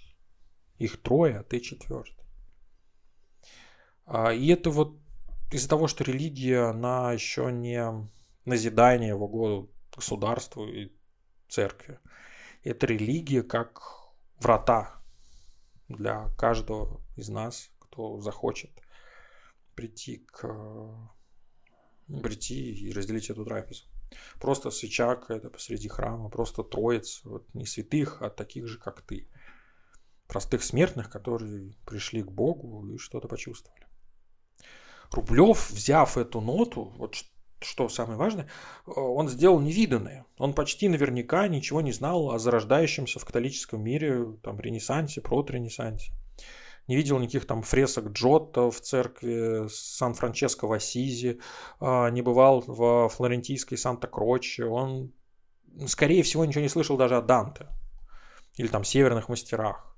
Их 0.79 1.01
трое, 1.03 1.39
а 1.39 1.43
ты 1.43 1.61
четвертый. 1.61 2.25
А, 4.07 4.33
и 4.33 4.49
это 4.49 4.71
вот 4.71 4.97
из-за 5.51 5.69
того, 5.69 5.89
что 5.89 6.05
религия, 6.05 6.71
она 6.71 7.13
еще 7.13 7.51
не 7.53 8.09
назидание 8.45 9.15
в 9.15 9.23
угоду 9.23 9.71
государству 9.95 10.67
и 10.67 10.93
церкви. 11.49 11.99
Это 12.63 12.87
религия 12.87 13.43
как 13.43 13.83
врата 14.41 15.01
для 15.89 16.29
каждого 16.37 17.01
из 17.17 17.29
нас, 17.29 17.71
кто 17.79 18.21
захочет 18.21 18.71
прийти 19.75 20.27
к 20.27 21.11
прийти 22.23 22.73
и 22.73 22.93
разделить 22.93 23.31
эту 23.31 23.45
трапезу. 23.45 23.85
Просто 24.41 24.71
свеча 24.71 25.17
какая-то 25.17 25.51
посреди 25.51 25.89
храма, 25.89 26.29
просто 26.29 26.63
троиц, 26.63 27.21
вот 27.25 27.53
не 27.55 27.67
святых, 27.67 28.23
а 28.23 28.31
таких 28.31 28.67
же, 28.67 28.79
как 28.79 29.03
ты. 29.03 29.29
Простых 30.27 30.63
смертных, 30.63 31.11
которые 31.11 31.73
пришли 31.87 32.23
к 32.23 32.31
Богу 32.31 32.87
и 32.89 32.99
что-то 32.99 33.29
почувствовали. 33.29 33.87
Рублев, 35.11 35.71
взяв 35.71 36.19
эту 36.19 36.41
ноту, 36.41 36.93
вот 36.97 37.17
что 37.61 37.89
самое 37.89 38.19
важное, 38.19 38.45
э, 38.87 38.91
он 38.91 39.29
сделал 39.29 39.61
невиданное. 39.61 40.27
Он 40.37 40.55
почти 40.55 40.89
наверняка 40.89 41.49
ничего 41.49 41.81
не 41.81 41.93
знал 41.93 42.31
о 42.31 42.39
зарождающемся 42.39 43.19
в 43.19 43.25
католическом 43.25 43.83
мире 43.83 44.37
там, 44.43 44.61
ренессансе, 44.61 45.21
протренессансе. 45.21 46.13
Не 46.89 46.97
видел 46.97 47.19
никаких 47.19 47.47
там 47.47 47.63
фресок 47.63 48.09
Джотто 48.13 48.71
в 48.71 48.81
церкви 48.81 49.69
Сан-Франческо 49.69 50.67
в 50.67 50.73
Ассизи, 50.73 51.39
а, 51.81 52.09
не 52.11 52.23
бывал 52.23 52.65
в 52.67 53.09
флорентийской 53.11 53.77
Санта-Кроче. 53.77 54.65
Он, 54.65 55.13
скорее 55.87 56.23
всего, 56.23 56.45
ничего 56.45 56.63
не 56.63 56.69
слышал 56.69 56.97
даже 56.97 57.17
о 57.17 57.23
Данте 57.23 57.69
или 58.57 58.69
там 58.69 58.85
северных 58.85 59.29
мастерах. 59.29 59.97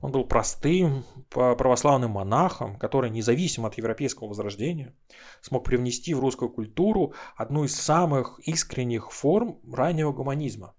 Он 0.00 0.12
был 0.12 0.24
простым 0.24 1.04
православным 1.30 2.10
монахом, 2.10 2.76
который, 2.78 3.08
независимо 3.08 3.68
от 3.68 3.78
европейского 3.78 4.28
возрождения, 4.28 4.94
смог 5.40 5.64
привнести 5.64 6.12
в 6.12 6.20
русскую 6.20 6.50
культуру 6.50 7.14
одну 7.34 7.64
из 7.64 7.74
самых 7.74 8.38
искренних 8.40 9.10
форм 9.10 9.58
раннего 9.72 10.12
гуманизма. 10.12 10.74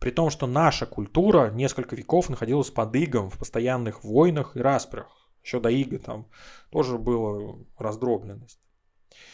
При 0.00 0.10
том, 0.10 0.30
что 0.30 0.46
наша 0.46 0.86
культура 0.86 1.50
несколько 1.50 1.94
веков 1.94 2.30
находилась 2.30 2.70
под 2.70 2.96
игом 2.96 3.28
в 3.28 3.38
постоянных 3.38 4.02
войнах 4.02 4.56
и 4.56 4.60
распрях. 4.60 5.30
Еще 5.42 5.60
до 5.60 5.68
ига 5.68 5.98
там 5.98 6.26
тоже 6.70 6.98
была 6.98 7.58
раздробленность. 7.78 8.60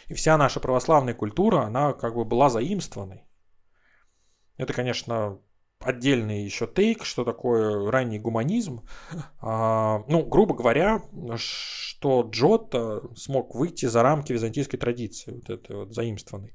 И 0.09 0.15
вся 0.15 0.37
наша 0.37 0.61
православная 0.61 1.15
культура, 1.15 1.63
она 1.63 1.93
как 1.93 2.15
бы 2.15 2.25
была 2.25 2.51
заимствованной. 2.51 3.29
Это, 4.57 4.73
конечно, 4.73 5.39
отдельный 5.81 6.45
еще 6.45 6.67
тейк, 6.67 7.05
что 7.05 7.25
такое 7.25 7.91
ранний 7.91 8.19
гуманизм. 8.19 8.83
А, 9.41 10.03
ну, 10.09 10.25
грубо 10.25 10.55
говоря, 10.55 11.03
что 11.37 12.23
Джотто 12.23 13.03
смог 13.15 13.55
выйти 13.55 13.87
за 13.87 14.03
рамки 14.03 14.33
византийской 14.33 14.79
традиции, 14.79 15.33
вот 15.33 15.51
этой 15.51 15.77
вот 15.77 15.95
заимствованной, 15.95 16.55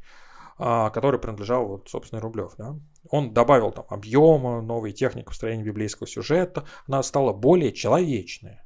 а, 0.57 0.89
который 0.89 1.19
принадлежал, 1.19 1.67
вот, 1.67 1.89
собственно, 1.89 2.21
Рублев. 2.21 2.55
Да? 2.57 2.75
Он 3.11 3.33
добавил 3.33 3.71
там 3.71 3.85
объема, 3.89 4.61
новые 4.61 4.93
техники 4.93 5.25
построения 5.25 5.63
библейского 5.63 6.07
сюжета, 6.07 6.65
она 6.87 7.03
стала 7.03 7.33
более 7.33 7.73
человечная. 7.73 8.65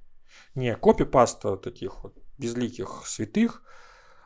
Не 0.53 0.75
копипаста 0.75 1.58
таких 1.58 2.03
вот 2.03 2.15
безликих 2.38 3.03
святых, 3.08 3.63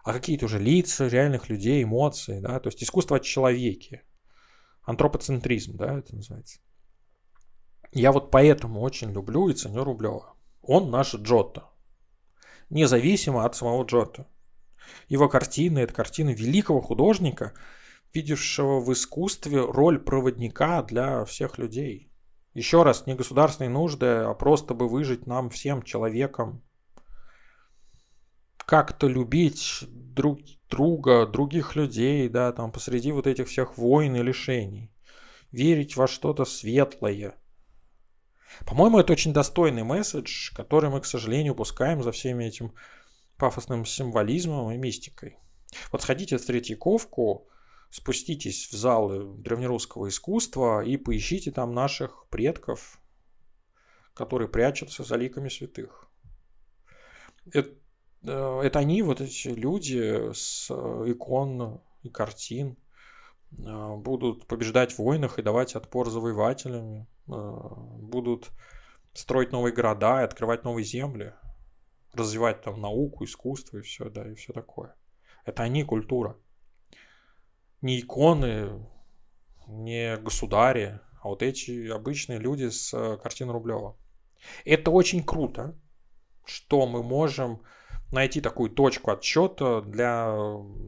а 0.03 0.11
какие-то 0.11 0.45
уже 0.45 0.59
лица 0.59 1.07
реальных 1.07 1.49
людей, 1.49 1.83
эмоции, 1.83 2.41
да, 2.41 2.59
то 2.59 2.67
есть 2.67 2.83
искусство 2.83 3.17
от 3.17 3.23
человеки 3.23 4.03
антропоцентризм, 4.83 5.77
да, 5.77 5.99
это 5.99 6.13
называется. 6.13 6.59
Я 7.93 8.11
вот 8.11 8.29
поэтому 8.29 8.81
очень 8.81 9.11
люблю 9.11 9.47
и 9.47 9.53
ценю 9.53 9.85
Рублева. 9.85 10.35
Он 10.61 10.91
наш 10.91 11.15
Джотто. 11.15 11.69
Независимо 12.69 13.45
от 13.45 13.55
самого 13.55 13.85
Джотто. 13.85 14.27
Его 15.07 15.29
картины– 15.29 15.79
это 15.79 15.93
картины 15.93 16.33
великого 16.33 16.81
художника, 16.81 17.53
видевшего 18.13 18.79
в 18.79 18.91
искусстве 18.91 19.61
роль 19.61 19.99
проводника 19.99 20.83
для 20.83 21.25
всех 21.25 21.57
людей. 21.57 22.11
Еще 22.53 22.83
раз, 22.83 23.05
не 23.05 23.15
государственные 23.15 23.69
нужды, 23.69 24.05
а 24.05 24.33
просто 24.33 24.73
бы 24.73 24.87
выжить 24.87 25.27
нам 25.27 25.49
всем 25.49 25.83
человеком. 25.83 26.63
Как-то 28.57 29.07
любить 29.07 29.83
друг 29.87 30.39
друга, 30.69 31.25
других 31.25 31.75
людей, 31.75 32.27
да, 32.29 32.51
там 32.51 32.71
посреди 32.71 33.11
вот 33.11 33.27
этих 33.27 33.47
всех 33.47 33.77
войн 33.77 34.15
и 34.15 34.23
лишений. 34.23 34.91
Верить 35.51 35.95
во 35.95 36.07
что-то 36.07 36.45
светлое. 36.45 37.35
По-моему, 38.65 38.99
это 38.99 39.13
очень 39.13 39.33
достойный 39.33 39.83
месседж, 39.83 40.53
который 40.55 40.89
мы, 40.89 41.01
к 41.01 41.05
сожалению, 41.05 41.53
упускаем 41.53 42.03
за 42.03 42.11
всеми 42.11 42.45
этим 42.45 42.73
пафосным 43.37 43.85
символизмом 43.85 44.71
и 44.71 44.77
мистикой. 44.77 45.37
Вот 45.91 46.01
сходите 46.01 46.37
в 46.37 46.45
Третьяковку, 46.45 47.47
спуститесь 47.89 48.69
в 48.69 48.73
залы 48.73 49.35
древнерусского 49.37 50.09
искусства 50.09 50.83
и 50.83 50.97
поищите 50.97 51.51
там 51.51 51.73
наших 51.73 52.27
предков, 52.29 52.99
которые 54.13 54.47
прячутся 54.47 55.03
за 55.03 55.15
ликами 55.15 55.49
святых. 55.49 56.09
Это 57.51 57.73
Э, 58.23 58.61
это 58.63 58.79
они, 58.79 59.01
вот 59.01 59.21
эти 59.21 59.49
люди 59.49 60.31
с 60.33 60.67
э, 60.69 61.03
икон 61.07 61.81
и 62.03 62.09
картин, 62.09 62.77
э, 63.57 63.95
будут 63.95 64.47
побеждать 64.47 64.93
в 64.93 64.99
войнах 64.99 65.39
и 65.39 65.43
давать 65.43 65.75
отпор 65.75 66.09
завоевателям, 66.09 67.07
будут 67.27 68.49
строить 69.13 69.51
новые 69.51 69.71
города 69.71 70.21
и 70.21 70.23
открывать 70.23 70.63
новые 70.63 70.83
земли, 70.83 71.35
развивать 72.13 72.63
там 72.63 72.81
науку, 72.81 73.23
искусство 73.23 73.77
и 73.77 73.81
все, 73.81 74.09
да, 74.09 74.27
и 74.27 74.33
все 74.33 74.51
такое. 74.51 74.95
Это 75.45 75.61
они 75.61 75.83
культура. 75.83 76.37
Не 77.81 77.99
иконы, 78.01 78.85
не 79.67 80.17
государи, 80.17 80.99
а 81.21 81.27
вот 81.29 81.43
эти 81.43 81.87
обычные 81.89 82.39
люди 82.39 82.69
с 82.69 83.17
картин 83.17 83.49
Рублева. 83.49 83.97
Это 84.65 84.91
очень 84.91 85.23
круто, 85.23 85.79
что 86.45 86.87
мы 86.87 87.03
можем 87.03 87.61
найти 88.11 88.41
такую 88.41 88.69
точку 88.69 89.11
отсчета 89.11 89.81
для 89.81 90.35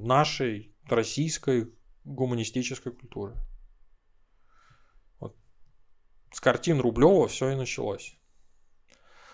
нашей 0.03 0.75
российской 0.85 1.73
гуманистической 2.03 2.91
культуры. 2.91 3.35
Вот. 5.19 5.37
С 6.31 6.39
картин 6.41 6.79
Рублева 6.79 7.27
все 7.27 7.51
и 7.51 7.55
началось. 7.55 8.17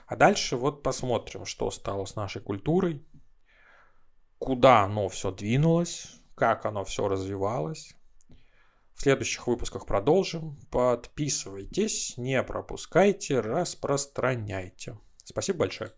А 0.06 0.16
дальше 0.16 0.58
вот 0.58 0.84
посмотрим, 0.84 1.46
что 1.46 1.72
стало 1.72 2.06
с 2.06 2.16
нашей 2.16 2.42
культурой, 2.42 3.06
куда 4.40 4.84
оно 4.84 5.10
все 5.10 5.32
двинулось, 5.32 6.17
как 6.38 6.66
оно 6.66 6.86
все 6.86 7.08
развивалось. 7.08 7.96
В 8.94 9.02
следующих 9.02 9.48
выпусках 9.48 9.86
продолжим. 9.86 10.58
Подписывайтесь, 10.70 12.16
не 12.18 12.42
пропускайте, 12.44 13.40
распространяйте. 13.40 14.98
Спасибо 15.24 15.60
большое. 15.60 15.97